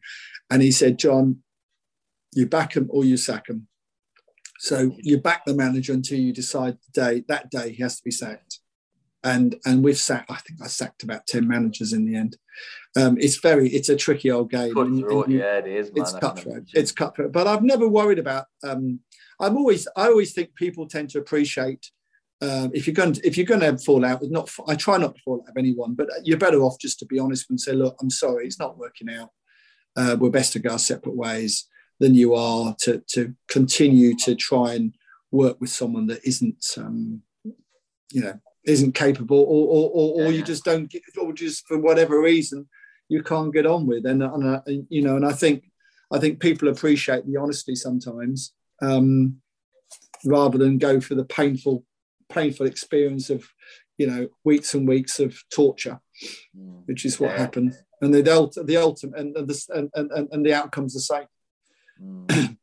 [0.51, 1.43] and he said, John,
[2.33, 3.69] you back him or you sack him.
[4.59, 8.05] So you back the manager until you decide the day that day he has to
[8.05, 8.61] be sacked.
[9.25, 10.31] And and we've sacked.
[10.31, 12.37] I think I sacked about ten managers in the end.
[12.97, 14.77] Um, it's very it's a tricky old game.
[14.77, 15.93] And yeah, it is.
[15.93, 16.69] Man, it's cutthroat.
[16.75, 17.33] It's cutthroat.
[17.33, 18.47] But I've never worried about.
[18.65, 19.01] Um,
[19.41, 21.91] I'm always I always think people tend to appreciate
[22.43, 24.99] um, if you're going to, if you're going to fall out with not I try
[24.99, 27.61] not to fall out with anyone, but you're better off just to be honest and
[27.61, 29.31] say, look, I'm sorry, it's not working out.
[29.95, 31.69] Uh, we're best to go our separate ways
[32.01, 34.95] than you are to to continue to try and
[35.31, 37.23] work with someone that isn't um,
[38.11, 41.79] you know isn't capable or or, or, or you just don't get or just for
[41.79, 42.69] whatever reason
[43.09, 45.65] you can't get on with and, and uh, you know and I think
[46.13, 49.37] I think people appreciate the honesty sometimes um,
[50.25, 51.85] rather than go for the painful
[52.29, 53.45] painful experience of
[53.99, 56.01] you know weeks and weeks of torture
[56.57, 56.83] mm.
[56.87, 57.39] which is what yeah.
[57.39, 61.01] happened and the, the, the ultimate and, and the and, and, and the outcome's the
[61.01, 61.27] same
[62.01, 62.57] mm.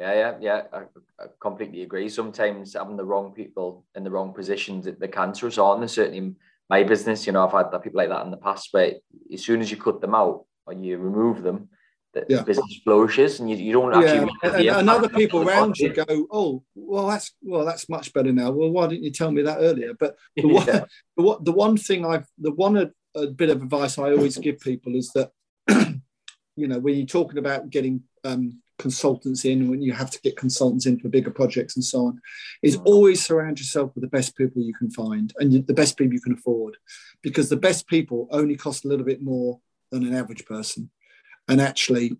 [0.00, 0.78] Yeah yeah yeah I,
[1.22, 5.82] I, completely agree sometimes having the wrong people in the wrong positions the cancerous on
[5.82, 6.34] And certainly
[6.68, 8.94] my business you know i've had people like that in the past where
[9.32, 11.68] as soon as you cut them out or you remove them
[12.12, 12.42] the yeah.
[12.42, 14.32] business flourishes and you, you don't actually
[14.64, 14.72] yeah.
[14.72, 18.50] and, and other people around you go oh well that's well that's much better now
[18.50, 20.84] well why didn't you tell me that earlier but the one, yeah.
[21.16, 24.38] the, one, the one thing i've the one a, a, bit of advice i always
[24.38, 25.30] give people is that
[26.56, 30.36] you know when you're talking about getting um, consultants in when you have to get
[30.36, 32.20] consultants in for bigger projects and so on
[32.62, 32.82] is mm.
[32.86, 36.20] always surround yourself with the best people you can find and the best people you
[36.20, 36.76] can afford
[37.22, 40.90] because the best people only cost a little bit more than an average person
[41.46, 42.16] and actually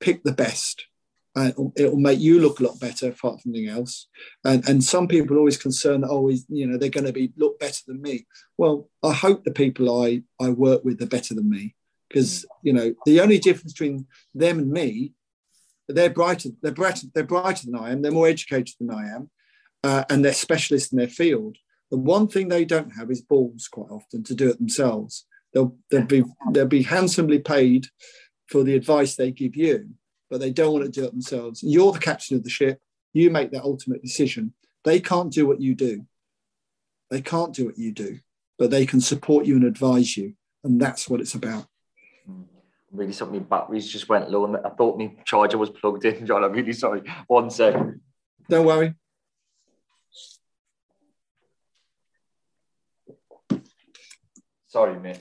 [0.00, 0.86] pick the best.
[1.34, 4.08] Uh, it will make you look a lot better, apart from anything else.
[4.44, 7.12] And, and some people are always concerned that always, oh, you know, they're going to
[7.12, 8.26] be look better than me.
[8.56, 11.74] Well, I hope the people I I work with are better than me
[12.08, 15.12] because you know the only difference between them and me,
[15.88, 18.02] they're brighter, they're brighter, they're brighter than I am.
[18.02, 19.30] They're more educated than I am,
[19.84, 21.56] uh, and they're specialists in their field.
[21.90, 25.26] The one thing they don't have is balls quite often to do it themselves.
[25.54, 27.86] They'll they'll be they'll be handsomely paid
[28.48, 29.90] for the advice they give you,
[30.28, 31.62] but they don't want to do it themselves.
[31.62, 32.80] You're the captain of the ship.
[33.12, 34.52] You make that ultimate decision.
[34.84, 36.06] They can't do what you do.
[37.10, 38.18] They can't do what you do,
[38.58, 40.34] but they can support you and advise you.
[40.64, 41.66] And that's what it's about.
[42.96, 46.26] Really sorry, my batteries just went low and I thought my charger was plugged in,
[46.26, 46.44] John.
[46.44, 47.02] I'm really sorry.
[47.26, 48.00] One second.
[48.48, 48.94] Don't worry.
[54.68, 55.20] Sorry, mate.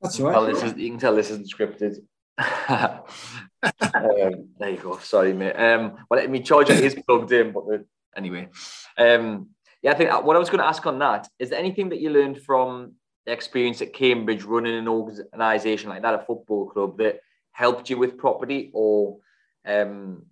[0.00, 0.52] That's right.
[0.52, 1.96] This is, you can tell this isn't scripted
[2.68, 4.98] um, there you go.
[4.98, 5.54] Sorry, mate.
[5.54, 7.84] Um, well, my charger is plugged in, but the,
[8.16, 8.48] anyway,
[8.98, 9.50] um,
[9.82, 11.90] yeah, I think uh, what I was going to ask on that is there anything
[11.90, 12.94] that you learned from
[13.26, 17.20] the experience at Cambridge running an organisation like that, a football club, that
[17.52, 19.18] helped you with property or
[19.66, 20.26] um,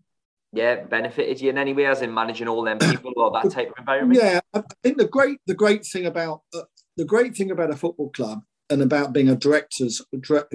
[0.53, 3.71] yeah, benefited you in any way, as in managing all them people or that type
[3.71, 4.21] of environment?
[4.23, 6.63] Yeah, I think the great the great thing about uh,
[6.97, 10.03] the great thing about a football club and about being a directors,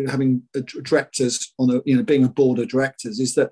[0.08, 3.52] having a directors on a, you know, being a board of directors is that,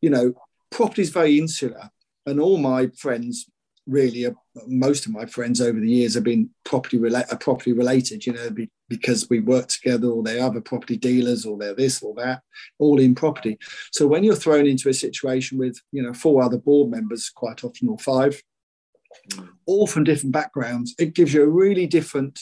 [0.00, 0.32] you know,
[0.70, 1.90] property is very insular.
[2.26, 3.49] And all my friends,
[3.86, 4.32] really, uh,
[4.66, 8.32] most of my friends over the years have been property, rela- uh, property related, you
[8.32, 12.14] know, be, because we work together or they're other property dealers or they're this or
[12.14, 12.42] that,
[12.78, 13.58] all in property.
[13.92, 17.64] So when you're thrown into a situation with, you know, four other board members, quite
[17.64, 18.42] often, or five,
[19.66, 22.40] all from different backgrounds, it gives you a really different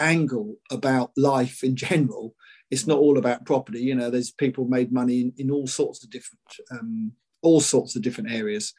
[0.00, 2.34] angle about life in general.
[2.70, 3.80] It's not all about property.
[3.80, 7.94] You know, there's people made money in, in all sorts of different um, all sorts
[7.94, 8.72] of different areas.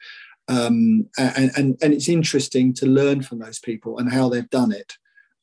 [0.48, 4.72] Um, and, and, and it's interesting to learn from those people and how they've done
[4.72, 4.94] it.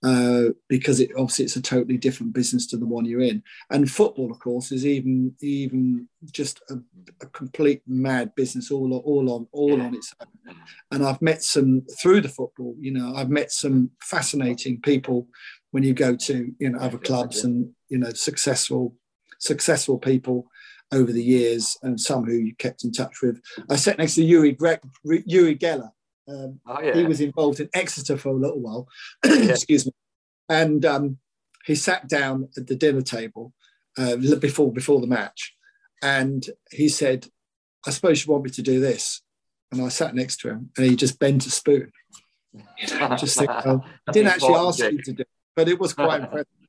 [0.05, 3.41] Uh, because it obviously it's a totally different business to the one you're in.
[3.69, 6.75] And football, of course, is even even just a,
[7.21, 10.55] a complete mad business all all on all on its own.
[10.91, 12.75] And I've met some through the football.
[12.77, 15.29] You know, I've met some fascinating people
[15.71, 18.97] when you go to you know other clubs and you know successful
[19.39, 20.47] successful people
[20.91, 23.41] over the years and some who you kept in touch with.
[23.69, 25.91] I sat next to Yuri Gre- Uri Geller.
[26.27, 26.93] Um, oh, yeah.
[26.93, 28.87] He was involved in Exeter for a little while.
[29.23, 29.91] Excuse me.
[30.49, 31.17] And um,
[31.65, 33.53] he sat down at the dinner table
[33.97, 35.55] uh, before before the match,
[36.01, 37.27] and he said,
[37.85, 39.21] "I suppose you want me to do this."
[39.71, 41.91] And I sat next to him, and he just bent a spoon.
[42.53, 45.79] You know, just think, well, I didn't actually ask you to do, it, but it
[45.79, 46.47] was quite impressive.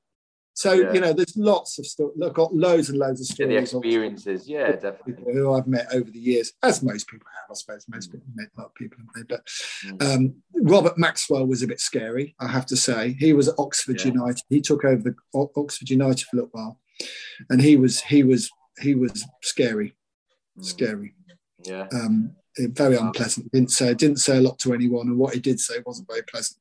[0.55, 0.93] So yeah.
[0.93, 2.11] you know, there's lots of stuff.
[2.25, 3.53] I've got loads and loads of stories.
[3.53, 5.33] Yeah, the experiences, yeah, definitely.
[5.33, 7.85] Who I've met over the years, as most people have, I suppose.
[7.89, 8.13] Most mm.
[8.13, 9.47] people met a lot of people, have But
[9.85, 10.15] mm.
[10.15, 13.17] um, Robert Maxwell was a bit scary, I have to say.
[13.19, 14.13] He was at Oxford yeah.
[14.13, 14.43] United.
[14.49, 16.81] He took over the Oxford United for a little while,
[17.51, 18.49] and he was he was
[18.81, 19.97] he was scary,
[20.57, 20.65] mm.
[20.65, 21.15] scary.
[21.65, 21.89] Yeah.
[21.93, 23.51] Um, very unpleasant.
[23.51, 26.23] Didn't say didn't say a lot to anyone, and what he did say wasn't very
[26.23, 26.61] pleasant.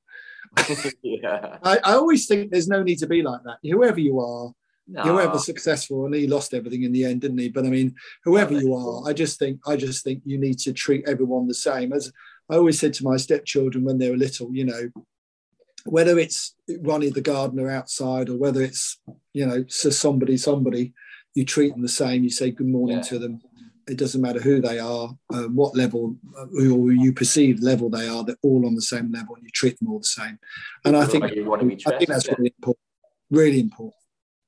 [1.02, 1.58] yeah.
[1.64, 3.58] I, I, always think there's no need to be like that.
[3.64, 4.54] Whoever you are,
[4.88, 5.02] no.
[5.02, 7.50] whoever successful, and he lost everything in the end, didn't he?
[7.50, 10.74] But I mean, whoever you are, I just think I just think you need to
[10.74, 11.94] treat everyone the same.
[11.94, 12.12] As
[12.50, 14.90] I always said to my stepchildren when they were little, you know,
[15.86, 19.00] whether it's Ronnie the gardener outside or whether it's
[19.34, 20.94] you know somebody somebody,
[21.34, 22.24] you treat them the same.
[22.24, 23.04] You say good morning yeah.
[23.04, 23.42] to them
[23.88, 28.08] it doesn't matter who they are, um, what level uh, or you perceive level they
[28.08, 30.40] are, they're all on the same level and you treat them all the same.
[30.86, 32.36] And I think, I think that's yeah.
[32.38, 32.80] really important.
[33.30, 33.96] Really important.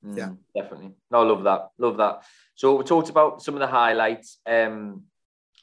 [0.04, 0.30] Mm, yeah.
[0.54, 0.92] Definitely.
[1.10, 1.68] No, I love that.
[1.78, 2.22] Love that.
[2.54, 4.38] So we talked about some of the highlights.
[4.46, 5.04] Um,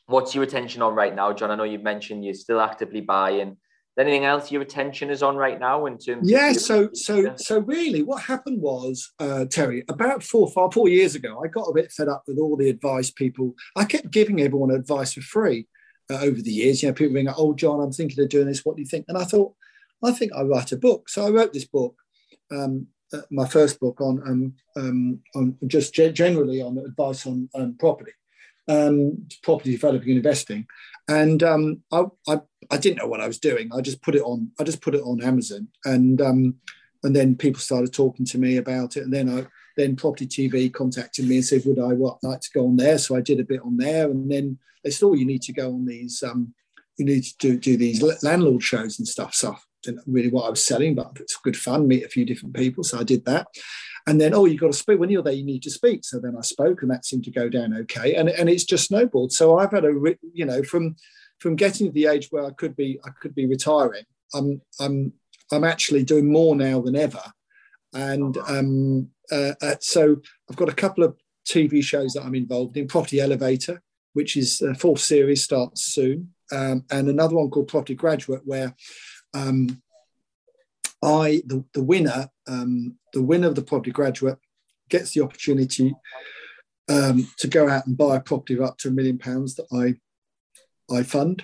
[0.06, 1.52] what's your attention on right now, John?
[1.52, 3.58] I know you've mentioned you're still actively buying
[3.98, 8.02] anything else your attention is on right now in terms yeah so so so really
[8.02, 11.92] what happened was uh, terry about four five four years ago i got a bit
[11.92, 15.68] fed up with all the advice people i kept giving everyone advice for free
[16.12, 18.48] uh, over the years you know people being like oh john i'm thinking of doing
[18.48, 19.06] this what do you think?
[19.08, 19.54] And i thought
[20.04, 21.10] i think i write a book.
[21.10, 21.96] So i wrote this book
[22.52, 27.76] um, uh, my first book on um, um, on just generally on advice on um,
[27.80, 28.12] property
[28.68, 30.66] um, property developing and investing
[31.08, 32.42] and um, I, I,
[32.72, 33.70] I didn't know what I was doing.
[33.74, 34.52] I just put it on.
[34.60, 36.56] I just put it on Amazon, and um,
[37.04, 39.46] and then people started talking to me about it, and then I
[39.76, 43.00] then Property TV contacted me and said, would I what, like to go on there?
[43.00, 45.54] So I did a bit on there, and then they said, oh, you need to
[45.54, 46.24] go on these.
[46.24, 46.54] Um,
[46.98, 49.34] you need to do, do these landlord shows and stuff.
[49.34, 51.88] So I didn't really what I was selling, but it's good fun.
[51.88, 53.48] Meet a few different people, so I did that.
[54.06, 55.00] And then, oh, you've got to speak.
[55.00, 56.04] When you're there, you need to speak.
[56.04, 58.16] So then I spoke, and that seemed to go down okay.
[58.16, 59.32] And, and it's just snowballed.
[59.32, 59.94] So I've had a,
[60.34, 60.96] you know, from
[61.40, 64.06] from getting to the age where I could be, I could be retiring.
[64.34, 65.12] I'm, I'm,
[65.52, 67.22] I'm actually doing more now than ever.
[67.94, 72.78] And um, uh, uh, so I've got a couple of TV shows that I'm involved
[72.78, 72.88] in.
[72.88, 73.82] Property Elevator,
[74.14, 78.74] which is a fourth series, starts soon, um, and another one called Property Graduate, where
[79.34, 79.82] um,
[81.04, 84.38] I, the, the winner, um, the winner of the property graduate
[84.90, 85.94] gets the opportunity
[86.90, 89.68] um, to go out and buy a property of up to a million pounds that
[89.72, 91.44] I, I fund.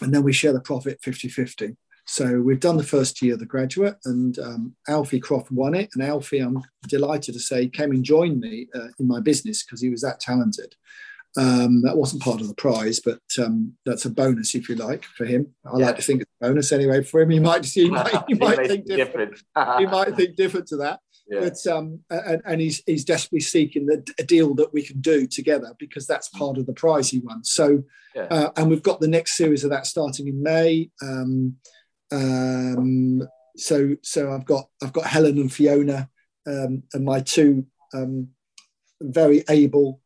[0.00, 1.76] And then we share the profit 50 50.
[2.04, 5.90] So we've done the first year of the graduate, and um, Alfie Croft won it.
[5.94, 9.80] And Alfie, I'm delighted to say, came and joined me uh, in my business because
[9.80, 10.74] he was that talented.
[11.36, 15.04] Um, that wasn't part of the prize, but um, that's a bonus, if you like,
[15.04, 15.54] for him.
[15.64, 15.86] I yeah.
[15.86, 17.30] like to think it's a bonus anyway for him.
[17.30, 19.36] He might, he might, he might think different.
[19.54, 19.78] different.
[19.78, 21.00] he might think different to that.
[21.30, 21.48] Yeah.
[21.48, 25.26] But um, and, and, he's he's desperately seeking the, a deal that we can do
[25.26, 26.38] together because that's mm.
[26.38, 27.44] part of the prize he won.
[27.44, 28.24] So, yeah.
[28.24, 30.90] uh, and we've got the next series of that starting in May.
[31.00, 31.56] Um,
[32.10, 33.22] um,
[33.56, 36.10] so so I've got I've got Helen and Fiona
[36.46, 38.28] um, and my two um,
[39.00, 40.01] very able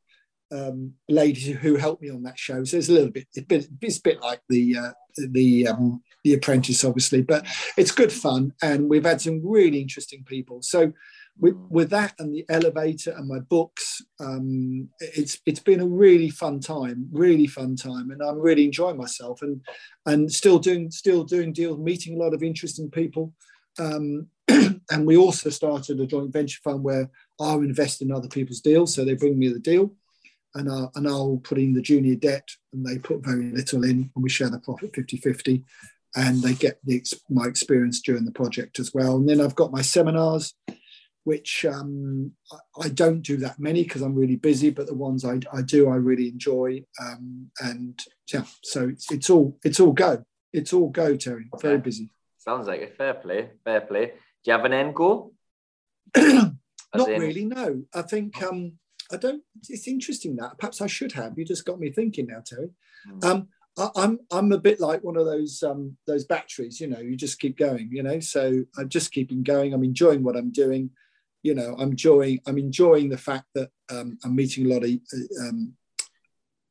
[0.53, 2.65] um, ladies who helped me on that show.
[2.65, 5.69] So it's a little bit, it's a bit, it's a bit like the uh, the
[5.69, 10.63] um, the Apprentice, obviously, but it's good fun, and we've had some really interesting people.
[10.63, 10.93] So
[11.39, 16.31] with, with that and the elevator and my books, um, it's it's been a really
[16.31, 19.61] fun time, really fun time, and I'm really enjoying myself, and
[20.07, 23.33] and still doing still doing deals, meeting a lot of interesting people.
[23.79, 28.61] Um, and we also started a joint venture fund where I'll invest in other people's
[28.61, 28.95] deals.
[28.95, 29.93] So they bring me the deal
[30.57, 34.11] and I'll, and I'll put in the junior debt and they put very little in
[34.15, 35.65] and we share the profit 50 50
[36.17, 39.17] and they get the, my experience during the project as well.
[39.17, 40.55] And then I've got my seminars,
[41.25, 45.25] which um, I, I, don't do that many because I'm really busy, but the ones
[45.25, 46.85] I, I do, I really enjoy.
[47.01, 48.01] Um, and
[48.33, 50.25] yeah, so it's, it's all it's all go.
[50.53, 51.49] It's all go, Terry.
[51.61, 51.83] Very okay.
[51.83, 52.11] busy.
[52.39, 53.51] Sounds like a fair play.
[53.65, 54.07] Fair play.
[54.07, 54.13] Do
[54.47, 55.35] you have an end goal?
[56.17, 56.55] Not
[56.95, 57.21] in...
[57.21, 57.45] really.
[57.45, 58.79] No, I think um,
[59.13, 59.43] I don't.
[59.69, 61.39] It's interesting that perhaps I should have.
[61.39, 62.71] You just got me thinking now, Terry.
[63.09, 63.25] Mm.
[63.25, 63.49] Um,
[63.79, 66.81] I, I'm I'm a bit like one of those um, those batteries.
[66.81, 67.91] You know, you just keep going.
[67.93, 69.73] You know, so I'm just keeping going.
[69.73, 70.91] I'm enjoying what I'm doing.
[71.43, 74.91] You know, I'm enjoying I'm enjoying the fact that um, I'm meeting a lot of
[75.41, 75.75] um,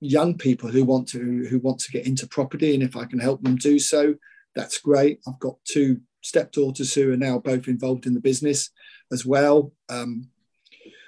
[0.02, 3.20] young people who want to who want to get into property, and if I can
[3.20, 4.16] help them do so,
[4.56, 5.20] that's great.
[5.28, 8.72] I've got two stepdaughters who are now both involved in the business
[9.12, 9.72] as well.
[9.90, 10.30] Um,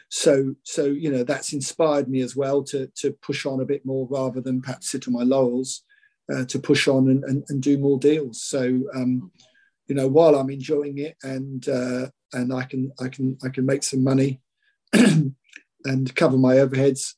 [0.09, 3.85] so so you know that's inspired me as well to to push on a bit
[3.85, 5.83] more rather than perhaps sit on my laurels
[6.33, 8.43] uh, to push on and, and, and, do more deals.
[8.43, 9.31] So um,
[9.87, 13.65] you know while i'm enjoying it and uh, and i can i can i can
[13.65, 14.41] make some money
[14.93, 17.13] and cover my overheads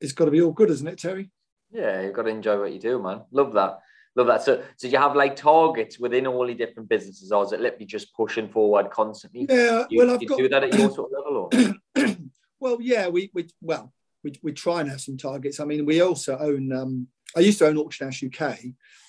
[0.00, 1.30] it's got to be all good isn't it terry?
[1.70, 3.22] Yeah you've got to enjoy what you do man.
[3.30, 3.80] Love that
[4.16, 4.42] Love that.
[4.42, 7.84] So, so you have like targets within all the different businesses, or is it literally
[7.84, 9.46] just pushing forward constantly?
[9.48, 10.38] Yeah, you, well, I've you got...
[10.38, 12.16] do that at your sort of level, or?
[12.60, 13.92] well, yeah, we we well
[14.24, 15.60] we, we try and have some targets.
[15.60, 16.72] I mean, we also own.
[16.72, 18.58] Um, I used to own Auction House UK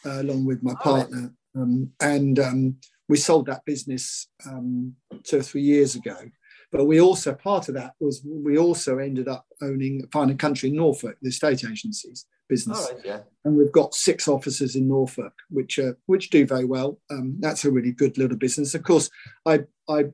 [0.05, 2.75] uh, along with my partner, um, and um,
[3.07, 4.93] we sold that business um,
[5.23, 6.17] two or three years ago.
[6.69, 10.67] But we also part of that was we also ended up owning Fine and Country
[10.67, 12.89] in Norfolk, the estate agencies business.
[12.91, 13.19] Right, yeah.
[13.45, 16.99] And we've got six offices in Norfolk, which uh, which do very well.
[17.09, 18.75] Um, that's a really good little business.
[18.75, 19.09] Of course,
[19.45, 20.05] I I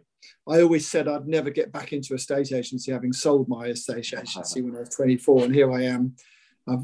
[0.47, 4.13] I always said I'd never get back into a state agency, having sold my estate
[4.17, 6.15] agency when I was 24, and here I am.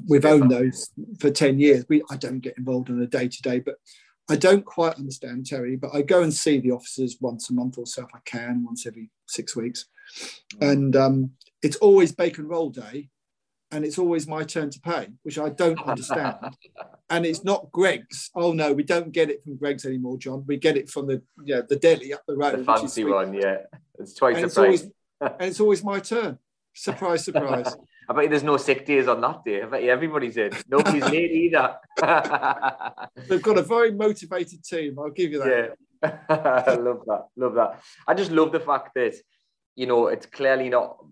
[0.07, 0.89] we've owned those
[1.19, 1.85] for 10 years.
[1.89, 3.75] We I don't get involved on a day to day, but
[4.29, 5.75] I don't quite understand Terry.
[5.75, 8.63] But I go and see the officers once a month or so if I can,
[8.63, 9.85] once every six weeks,
[10.55, 10.71] mm.
[10.71, 11.31] and um,
[11.61, 13.09] it's always bacon roll day
[13.71, 16.37] and it's always my turn to pay, which I don't understand.
[17.09, 18.31] and it's not Greggs.
[18.35, 20.43] Oh no, we don't get it from Greggs anymore, John.
[20.47, 22.59] We get it from the yeah the deli up the road.
[22.59, 23.57] The fancy one, yeah.
[23.97, 24.65] It's twice and the it's price.
[24.65, 24.83] Always,
[25.21, 26.37] and it's always my turn.
[26.73, 27.75] Surprise, surprise.
[28.07, 29.61] I bet you there's no sick days on that day.
[29.61, 30.51] I bet you everybody's in.
[30.69, 31.75] Nobody's late either.
[33.27, 34.97] They've got a very motivated team.
[34.97, 35.75] I'll give you that.
[36.01, 36.15] Yeah.
[36.29, 37.25] I love that.
[37.35, 37.81] Love that.
[38.07, 39.15] I just love the fact that,
[39.75, 41.03] you know, it's clearly not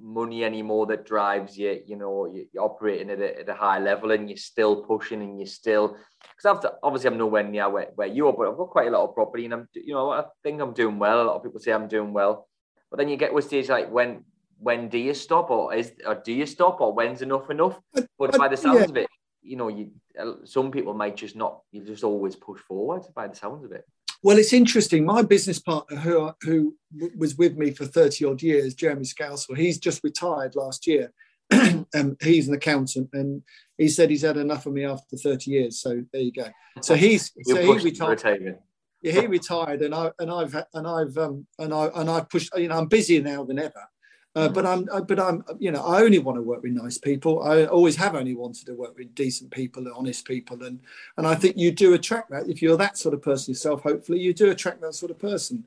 [0.00, 1.80] money anymore that drives you.
[1.86, 5.38] You know, you're operating at a, at a high level and you're still pushing and
[5.38, 5.96] you're still.
[6.36, 9.08] Because obviously I'm nowhere near where, where you are, but I've got quite a lot
[9.08, 11.22] of property and I'm, you know, I think I'm doing well.
[11.22, 12.48] A lot of people say I'm doing well,
[12.90, 14.24] but then you get to a stage like when
[14.58, 17.80] when do you stop or is or do you stop or when's enough enough?
[18.18, 18.84] But by the sounds yeah.
[18.84, 19.08] of it,
[19.42, 21.62] you know, you uh, some people might just not.
[21.72, 23.84] You just always push forward by the sounds of it.
[24.22, 25.04] Well, it's interesting.
[25.04, 26.76] My business partner, who who
[27.16, 31.12] was with me for thirty odd years, Jeremy Scousel, he's just retired last year.
[31.52, 33.42] um, he's an accountant, and
[33.78, 35.80] he said he's had enough of me after thirty years.
[35.80, 36.48] So there you go.
[36.82, 38.58] So he's so he retired.
[39.02, 42.50] Yeah, he retired, and I and I've and I've um, and I and I've pushed.
[42.56, 43.88] You know, I'm busier now than ever.
[44.36, 46.98] Uh, but I'm, uh, but I'm, you know, I only want to work with nice
[46.98, 47.42] people.
[47.42, 50.80] I always have only wanted to work with decent people and honest people, and
[51.16, 53.82] and I think you do attract that if you're that sort of person yourself.
[53.82, 55.64] Hopefully, you do attract that sort of person.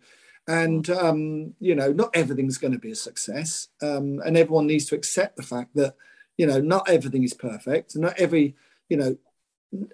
[0.47, 4.85] And um, you know, not everything's going to be a success, um, and everyone needs
[4.85, 5.95] to accept the fact that
[6.37, 8.55] you know not everything is perfect, and not every,
[8.87, 9.17] you know,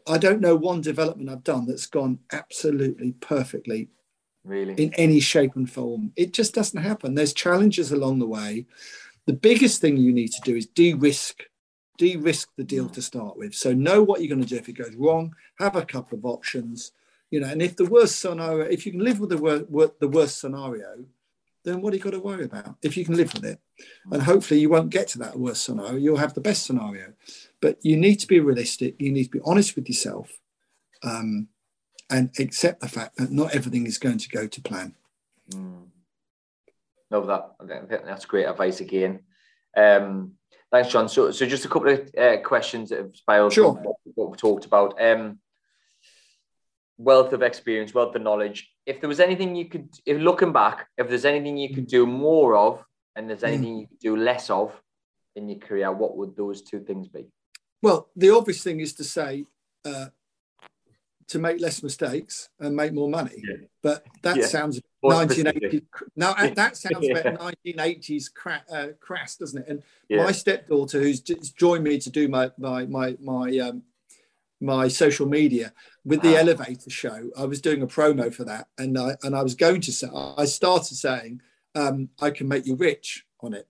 [0.07, 3.89] I don't know one development I've done that's gone absolutely perfectly
[4.49, 6.11] really in any shape and form.
[6.15, 7.15] It just doesn't happen.
[7.15, 8.65] There's challenges along the way.
[9.25, 11.43] The biggest thing you need to do is de-risk,
[11.97, 13.53] de-risk the deal to start with.
[13.53, 15.35] So know what you're going to do if it goes wrong.
[15.59, 16.91] Have a couple of options,
[17.29, 17.47] you know.
[17.47, 21.05] And if the worst scenario, if you can live with the wor- the worst scenario,
[21.63, 22.75] then what are you got to worry about?
[22.81, 23.59] If you can live with it,
[24.11, 27.13] and hopefully you won't get to that worst scenario, you'll have the best scenario.
[27.61, 28.95] But you need to be realistic.
[28.99, 30.31] You need to be honest with yourself.
[31.03, 31.49] Um,
[32.09, 34.95] and accept the fact that not everything is going to go to plan.
[35.51, 35.87] Mm.
[37.11, 38.05] Love that.
[38.05, 39.19] That's great advice again.
[39.75, 40.33] Um,
[40.71, 41.09] thanks, John.
[41.09, 43.71] So, so just a couple of uh, questions that have spiraled sure.
[43.71, 45.01] what, what we talked about.
[45.01, 45.39] Um,
[46.97, 48.69] wealth of experience, wealth of knowledge.
[48.85, 52.05] If there was anything you could, if looking back, if there's anything you could do
[52.05, 52.83] more of,
[53.15, 53.81] and there's anything mm.
[53.81, 54.71] you could do less of
[55.35, 57.25] in your career, what would those two things be?
[57.81, 59.45] Well, the obvious thing is to say
[59.85, 60.07] uh,
[61.29, 63.43] to make less mistakes and make more money.
[63.47, 63.55] Yeah.
[63.83, 64.45] But that yeah.
[64.47, 65.85] sounds 1980.
[66.15, 67.19] Now that sounds yeah.
[67.19, 69.67] about 1980s cra- uh, crass, doesn't it?
[69.67, 73.83] And my stepdaughter, who's joined me to do my my my my um,
[74.59, 75.71] my social media
[76.03, 79.43] with the elevator show, I was doing a promo for that, and I and I
[79.43, 81.41] was going to say I started saying
[81.75, 83.67] um, I can make you rich on it.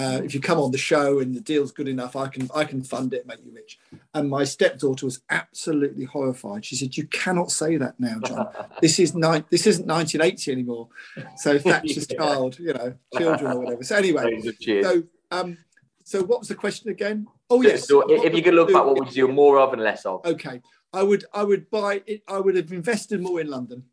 [0.00, 2.64] Uh, if you come on the show and the deal's good enough, I can I
[2.64, 3.78] can fund it, make you rich.
[4.14, 6.64] And my stepdaughter was absolutely horrified.
[6.64, 8.48] She said, "You cannot say that now, John.
[8.80, 10.88] This is ni- this isn't 1980 anymore."
[11.36, 12.16] So Thatcher's yeah.
[12.16, 13.82] child, you know, children or whatever.
[13.82, 14.40] So anyway,
[14.82, 15.58] so um,
[16.02, 17.26] so what was the question again?
[17.50, 17.86] Oh yes.
[17.86, 20.24] So if you could look back, what would you do more of and less of?
[20.24, 20.62] Okay,
[20.94, 22.22] I would I would buy it.
[22.26, 23.84] I would have invested more in London.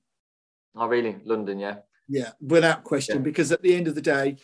[0.74, 1.18] Oh really?
[1.26, 1.78] London, yeah.
[2.10, 3.18] Yeah, without question.
[3.18, 3.24] Yeah.
[3.24, 4.38] Because at the end of the day,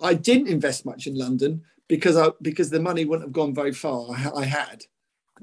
[0.00, 3.72] I didn't invest much in London because I because the money wouldn't have gone very
[3.72, 4.10] far.
[4.10, 4.84] I, I had,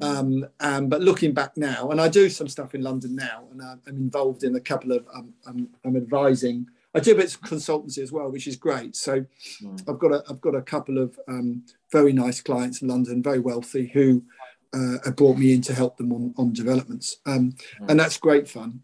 [0.02, 3.62] Um, um, but looking back now, and I do some stuff in London now, and
[3.62, 6.68] I'm, I'm involved in a couple of, um, I'm, I'm advising.
[6.94, 8.96] I do bits of consultancy as well, which is great.
[8.96, 9.26] So
[9.64, 9.90] mm.
[9.90, 13.40] I've got a, I've got a couple of um, very nice clients in London, very
[13.40, 14.24] wealthy, who
[14.74, 17.90] uh, have brought me in to help them on, on developments, um, mm.
[17.90, 18.82] and that's great fun.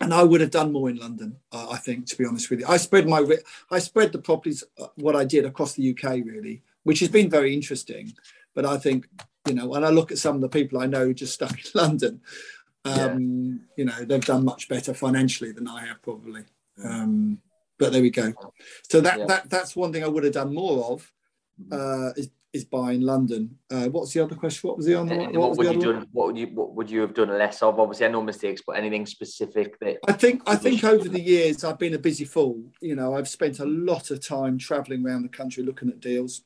[0.00, 2.60] And I would have done more in London, uh, I think, to be honest with
[2.60, 2.66] you.
[2.68, 3.24] I spread my,
[3.70, 7.28] I spread the properties, uh, what I did across the UK, really, which has been
[7.28, 8.12] very interesting.
[8.54, 9.08] But I think
[9.48, 11.52] you know, when I look at some of the people I know who just stuck
[11.52, 12.20] in London,
[12.84, 13.74] um, yeah.
[13.76, 16.44] you know, they've done much better financially than I have probably.
[16.82, 17.38] Um,
[17.78, 18.32] but there we go.
[18.88, 19.26] So that, yeah.
[19.26, 21.12] that that's one thing I would have done more of
[21.60, 21.72] mm-hmm.
[21.72, 23.58] uh, is, is buying London.
[23.70, 24.68] Uh, what's the other question?
[24.68, 25.32] What was the other one?
[25.34, 27.78] What, what would you done, What would you what would you have done less of?
[27.78, 31.64] Obviously, I know mistakes, but anything specific that I think I think over the years
[31.64, 32.62] I've been a busy fool.
[32.80, 36.42] You know, I've spent a lot of time traveling around the country looking at deals.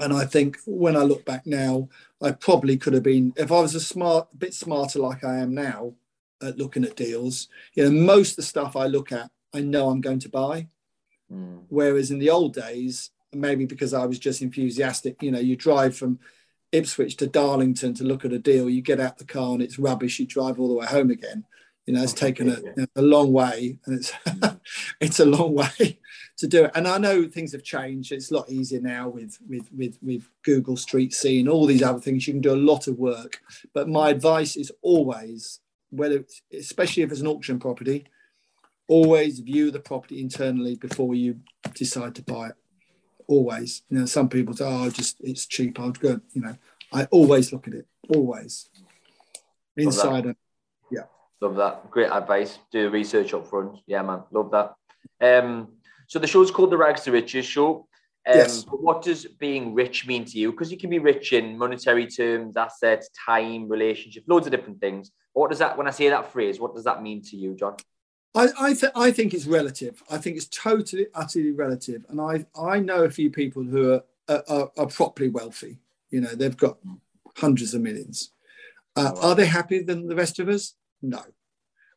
[0.00, 1.88] And I think when I look back now,
[2.20, 5.36] I probably could have been, if I was a smart, a bit smarter like I
[5.36, 5.94] am now
[6.42, 9.90] at looking at deals, you know, most of the stuff I look at, I know
[9.90, 10.66] I'm going to buy.
[11.32, 11.62] Mm.
[11.68, 15.96] Whereas in the old days, maybe because I was just enthusiastic, you know, you drive
[15.96, 16.18] from
[16.72, 19.78] Ipswich to Darlington to look at a deal, you get out the car and it's
[19.78, 21.44] rubbish, you drive all the way home again.
[21.86, 24.58] You know, it's taken a, a long way, and it's mm.
[25.00, 25.98] it's a long way
[26.38, 26.70] to do it.
[26.74, 28.10] And I know things have changed.
[28.10, 32.00] It's a lot easier now with with with with Google Street Scene, all these other
[32.00, 32.26] things.
[32.26, 33.42] You can do a lot of work.
[33.74, 35.60] But my advice is always,
[35.90, 36.24] whether
[36.58, 38.06] especially if it's an auction property,
[38.88, 41.40] always view the property internally before you
[41.74, 42.54] decide to buy it.
[43.26, 43.82] Always.
[43.88, 45.80] You know, some people say, "Oh, just it's cheap.
[45.80, 46.56] I'll go." You know,
[46.92, 47.86] I always look at it.
[48.08, 48.68] Always
[49.76, 50.26] inside
[51.40, 51.90] Love that.
[51.90, 52.58] Great advice.
[52.72, 53.78] Do research up front.
[53.86, 54.22] Yeah, man.
[54.30, 54.74] Love that.
[55.20, 55.68] Um,
[56.06, 57.86] so the show's called the Rags to Riches show.
[58.26, 58.64] Um, yes.
[58.70, 60.52] what does being rich mean to you?
[60.52, 65.10] Because you can be rich in monetary terms, assets, time, relationship, loads of different things.
[65.34, 67.76] What does that, when I say that phrase, what does that mean to you, John?
[68.34, 70.02] I, I, th- I think it's relative.
[70.10, 72.04] I think it's totally, utterly relative.
[72.08, 73.94] And I, I know a few people who
[74.28, 75.78] are, are, are properly wealthy.
[76.10, 76.78] You know, they've got
[77.36, 78.32] hundreds of millions.
[78.96, 79.28] Uh, oh, wow.
[79.28, 80.74] Are they happier than the rest of us?
[81.00, 81.22] No.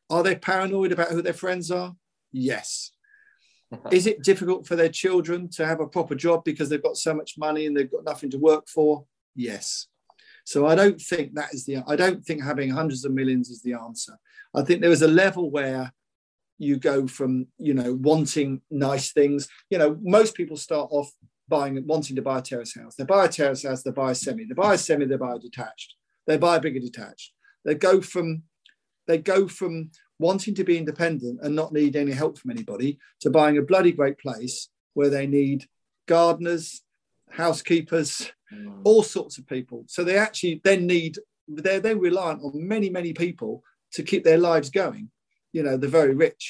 [0.10, 1.96] Are they paranoid about who their friends are?
[2.32, 2.92] Yes.
[3.92, 7.14] Is it difficult for their children to have a proper job because they've got so
[7.14, 9.06] much money and they've got nothing to work for?
[9.36, 9.88] Yes.
[10.46, 13.62] So I don't think that is the I don't think having hundreds of millions is
[13.62, 14.18] the answer.
[14.56, 15.92] I think there is a level where
[16.58, 19.48] you go from, you know, wanting nice things.
[19.70, 21.12] You know, most people start off
[21.48, 22.96] buying wanting to buy a terrace house.
[22.96, 24.46] They buy a terrace house, they buy a semi.
[24.46, 25.96] They buy a semi, they buy a detached.
[26.26, 27.32] They buy a bigger detached.
[27.64, 28.44] They go from
[29.08, 33.30] they go from wanting to be independent and not need any help from anybody to
[33.30, 35.66] buying a bloody great place where they need
[36.08, 36.82] gardeners,
[37.30, 38.82] housekeepers, mm.
[38.84, 39.84] all sorts of people.
[39.88, 44.40] So they actually then need, they're, they're reliant on many, many people to keep their
[44.40, 45.10] lives going.
[45.58, 46.44] You know, the very rich,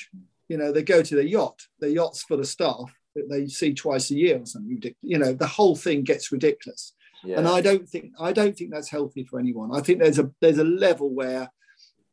[0.49, 3.73] you know, they go to their yacht, their yacht's full of staff that they see
[3.73, 4.81] twice a year or something.
[5.01, 6.93] You know, the whole thing gets ridiculous.
[7.23, 7.37] Yeah.
[7.39, 9.69] And I don't think I don't think that's healthy for anyone.
[9.73, 11.49] I think there's a there's a level where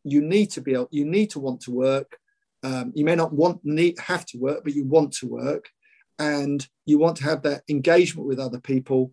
[0.03, 2.11] you need to be able, you need to want to work.
[2.63, 5.65] Um, you may not want need have to work, but you want to work,
[6.19, 9.13] and you want to have that engagement with other people,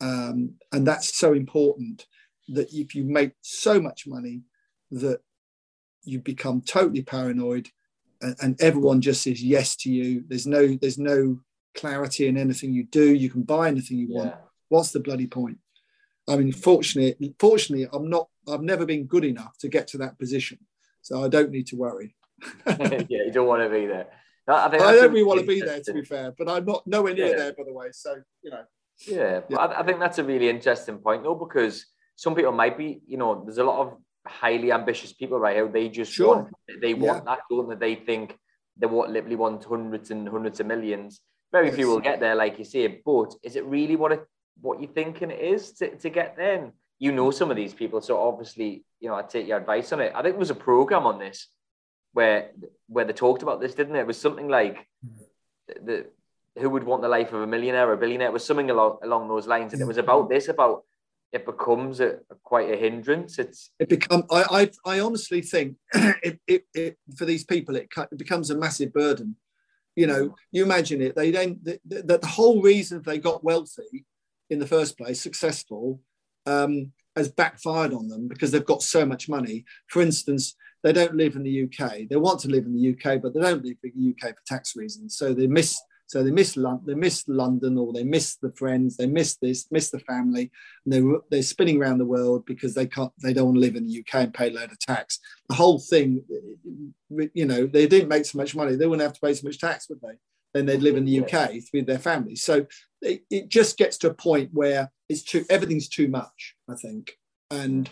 [0.00, 2.06] um, and that's so important.
[2.48, 4.42] That if you make so much money,
[4.90, 5.20] that
[6.04, 7.68] you become totally paranoid,
[8.20, 10.24] and, and everyone just says yes to you.
[10.26, 11.40] There's no there's no
[11.74, 13.14] clarity in anything you do.
[13.14, 14.30] You can buy anything you want.
[14.30, 14.36] Yeah.
[14.68, 15.58] What's the bloody point?
[16.28, 18.28] I mean, fortunately, fortunately, I'm not.
[18.48, 20.58] I've never been good enough to get to that position,
[21.00, 22.14] so I don't need to worry.
[22.66, 24.06] yeah, you don't want to be there.
[24.48, 26.84] I, think I don't really want to be there, to be fair, but I'm not
[26.84, 27.36] nowhere near yeah.
[27.36, 27.88] there, by the way.
[27.92, 28.64] So you know.
[29.06, 29.56] Yeah, yeah.
[29.56, 31.86] I, I think that's a really interesting point, though, because
[32.16, 33.96] some people might be, you know, there's a lot of
[34.26, 36.36] highly ambitious people right How They just sure.
[36.36, 36.48] want,
[36.80, 37.34] they want yeah.
[37.34, 38.38] that goal that they think
[38.76, 41.20] they want literally want hundreds and hundreds of millions.
[41.50, 41.76] Very yes.
[41.76, 43.02] few will get there, like you say.
[43.04, 44.24] But is it really what it
[44.60, 46.72] what you're thinking it is to, to get there.
[46.98, 50.00] You know some of these people, so obviously, you know, I take your advice on
[50.00, 50.12] it.
[50.14, 51.48] I think there was a program on this
[52.12, 52.50] where
[52.86, 54.00] where they talked about this, didn't it?
[54.00, 54.86] It was something like
[55.66, 56.06] the
[56.58, 58.28] who would want the life of a millionaire or a billionaire?
[58.28, 60.84] It was something along along those lines, and it was about this about
[61.32, 63.38] it becomes a, a quite a hindrance.
[63.38, 67.88] It's it become I I, I honestly think it, it, it for these people it,
[67.96, 69.36] it becomes a massive burden.
[69.96, 71.16] You know, you imagine it.
[71.16, 74.06] They then that the, the whole reason they got wealthy
[74.50, 76.00] in the first place, successful,
[76.46, 79.64] um, has backfired on them because they've got so much money.
[79.88, 82.08] For instance, they don't live in the UK.
[82.08, 84.42] They want to live in the UK, but they don't live in the UK for
[84.46, 85.16] tax reasons.
[85.16, 85.80] So they miss
[86.12, 89.66] So they miss London, they miss London, or they miss the friends, they miss this,
[89.70, 90.50] miss the family,
[90.84, 93.76] and they're they're spinning around the world because they can't, they don't want to live
[93.76, 95.20] in the UK and pay a load of tax.
[95.48, 96.22] The whole thing,
[97.08, 99.58] you know, they didn't make so much money, they wouldn't have to pay so much
[99.58, 100.18] tax, would they?
[100.52, 102.44] Then they'd live in the UK with their families.
[102.44, 102.66] So
[103.00, 107.12] it, it just gets to a point where it's too everything's too much, I think,
[107.50, 107.88] and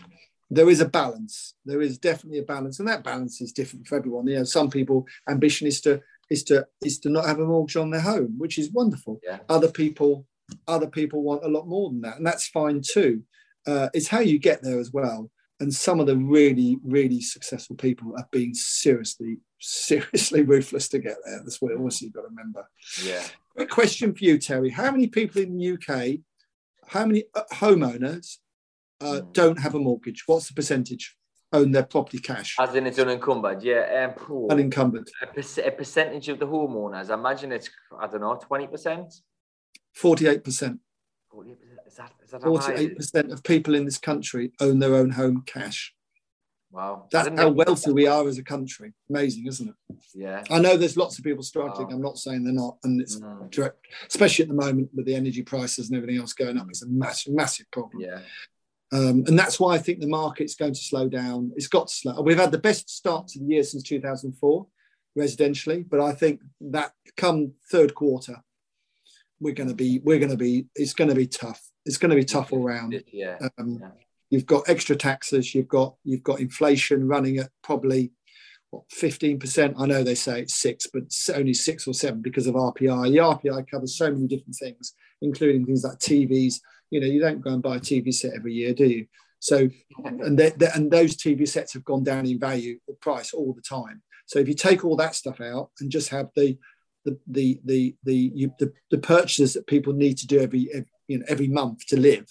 [0.51, 1.55] there is a balance.
[1.65, 4.27] There is definitely a balance, and that balance is different for everyone.
[4.27, 6.01] You know, some people ambition is to
[6.31, 9.19] is to is to not have a mortgage on their home, which is wonderful.
[9.23, 9.39] Yeah.
[9.49, 10.25] Other people
[10.67, 13.23] other people want a lot more than that, and that's fine too.
[13.67, 15.29] Uh, it's how you get there as well.
[15.59, 21.17] And some of the really, really successful people have been seriously, seriously ruthless to get
[21.23, 21.39] there.
[21.43, 22.67] That's what also you've got to remember.
[23.03, 23.23] Yeah.
[23.57, 24.71] A question for you, Terry.
[24.71, 26.19] How many people in the UK,
[26.87, 28.37] how many uh, homeowners
[29.01, 29.33] uh, Mm.
[29.33, 30.23] don't have a mortgage?
[30.25, 31.15] What's the percentage
[31.53, 34.13] own their property cash, As in it's unencumbered, yeah.
[34.17, 35.09] Um, phew, unencumbered?
[35.21, 37.09] a, perc- a percentage of the homeowners.
[37.09, 39.13] I imagine it's I don't know, twenty percent, 48%.
[39.93, 40.79] forty percent.
[41.87, 45.93] Is that is that 48% of people in this country own their own home cash.
[46.73, 48.93] Wow, That's how wealthy we are as a country.
[49.09, 49.75] Amazing, isn't it?
[50.15, 50.41] Yeah.
[50.49, 51.87] I know there's lots of people struggling.
[51.89, 51.93] Wow.
[51.95, 52.77] I'm not saying they're not.
[52.85, 56.31] And it's Mm, direct, especially at the moment with the energy prices and everything else
[56.31, 58.01] going up, it's a massive, massive problem.
[58.01, 58.19] yeah.
[58.93, 61.51] Um, and that's why I think the market's going to slow down.
[61.55, 62.21] It's got to slow.
[62.21, 64.67] We've had the best start to the year since 2004,
[65.17, 68.43] residentially, but I think that come third quarter,
[69.39, 71.61] we're going to be, we're going to be, it's going to be tough.
[71.85, 73.01] It's going to be tough all round.
[73.11, 73.37] Yeah.
[73.57, 73.89] Um, Yeah.
[74.31, 75.53] You've got extra taxes.
[75.53, 78.13] You've got you've got inflation running at probably
[78.69, 79.75] what fifteen percent.
[79.77, 83.11] I know they say it's six, but it's only six or seven because of RPI.
[83.11, 86.61] The RPI covers so many different things, including things like TVs.
[86.91, 89.07] You know, you don't go and buy a TV set every year, do you?
[89.39, 89.69] So,
[90.05, 93.53] and they, they- and those TV sets have gone down in value or price all
[93.53, 94.03] the time.
[94.27, 96.57] So if you take all that stuff out and just have the
[97.05, 100.85] the the the the you, the, the purchases that people need to do every, every
[101.07, 102.27] you know every month to live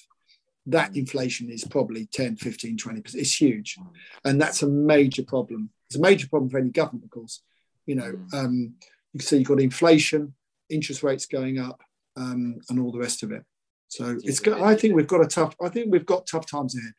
[0.66, 3.76] that inflation is probably 10 15 20% it's huge.
[4.24, 5.70] And that's a major problem.
[5.88, 7.42] It's a major problem for any government of course.
[7.86, 8.74] You know um,
[9.18, 10.34] so you've got inflation
[10.68, 11.80] interest rates going up
[12.16, 13.42] um, and all the rest of it
[13.91, 16.72] so it's good i think we've got a tough i think we've got tough times
[16.78, 16.95] ahead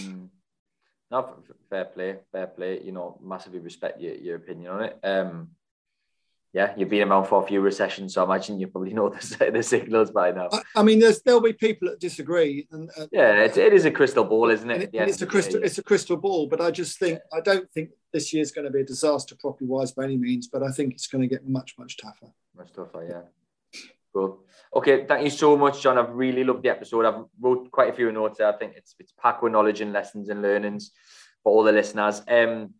[0.00, 0.28] Mm.
[1.10, 1.18] No,
[1.68, 2.80] fair play, fair play.
[2.82, 4.98] You know, massively respect your, your opinion on it.
[5.02, 5.50] Um,
[6.54, 9.50] yeah, you've been around for a few recessions, so I imagine you probably know the,
[9.52, 10.48] the signals by now.
[10.52, 13.84] I, I mean there's there'll be people that disagree and uh, Yeah, it, it is
[13.84, 14.82] a crystal ball, isn't it?
[14.82, 15.66] it- it's a crystal day?
[15.66, 18.70] it's a crystal ball but i just think i don't think this year's going to
[18.70, 21.46] be a disaster property wise by any means but i think it's going to get
[21.46, 23.22] much much tougher Much tougher, yeah.
[24.14, 24.44] Cool.
[24.74, 25.98] Okay, thank you so much, John.
[25.98, 27.04] I've really loved the episode.
[27.04, 28.40] I've wrote quite a few notes.
[28.40, 30.92] I think it's it's packed with knowledge and lessons and learnings
[31.42, 32.22] for all the listeners.
[32.28, 32.74] Um,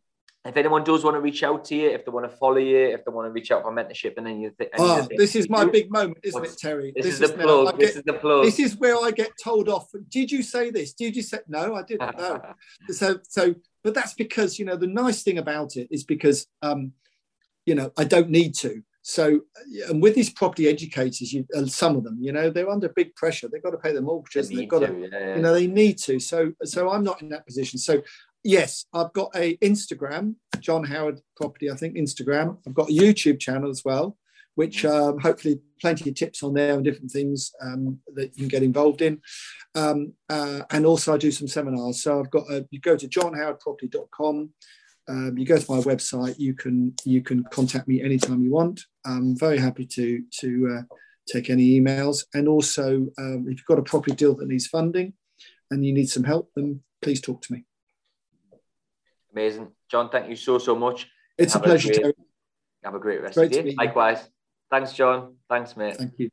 [0.44, 2.86] if anyone does want to reach out to you, if they want to follow you,
[2.88, 5.48] if they want to reach out for mentorship, and then you think, oh this is
[5.48, 7.74] my big moment isn't it terry This, is the now- plug.
[7.74, 8.44] I This is the plug.
[8.44, 9.88] this is where I get told off.
[10.08, 10.94] Did you say this?
[10.94, 11.76] Did you say no?
[11.76, 12.40] I didn't know.
[12.90, 13.54] So so,
[13.84, 16.92] but that's because you know the nice thing about it is because um,
[17.64, 18.82] you know I don't need to.
[19.02, 19.40] So
[19.88, 23.14] and with these property educators, you and some of them, you know, they're under big
[23.16, 23.48] pressure.
[23.48, 24.48] They've got to pay their mortgages.
[24.48, 25.36] They They've got to, yeah, yeah.
[25.36, 26.20] you know, they need to.
[26.20, 27.78] So so I'm not in that position.
[27.78, 28.02] So
[28.44, 32.58] yes, I've got a Instagram, John Howard Property, I think Instagram.
[32.66, 34.16] I've got a YouTube channel as well,
[34.54, 38.48] which um, hopefully plenty of tips on there and different things um, that you can
[38.48, 39.20] get involved in.
[39.74, 42.02] Um, uh, and also I do some seminars.
[42.02, 44.50] So I've got a, you go to johnhowardproperty.com.
[45.08, 46.38] Um, you go to my website.
[46.38, 48.84] You can you can contact me anytime you want.
[49.04, 50.94] I'm very happy to to uh,
[51.26, 52.24] take any emails.
[52.34, 55.14] And also, um, if you've got a property deal that needs funding
[55.70, 57.64] and you need some help, then please talk to me.
[59.32, 59.68] Amazing.
[59.90, 61.08] John, thank you so, so much.
[61.38, 62.14] It's Have a a pleasure, great- Terry.
[62.84, 63.76] Have a great rest Great of the day.
[63.78, 64.28] Likewise.
[64.70, 65.36] Thanks, John.
[65.48, 65.96] Thanks, mate.
[65.96, 66.30] Thank you.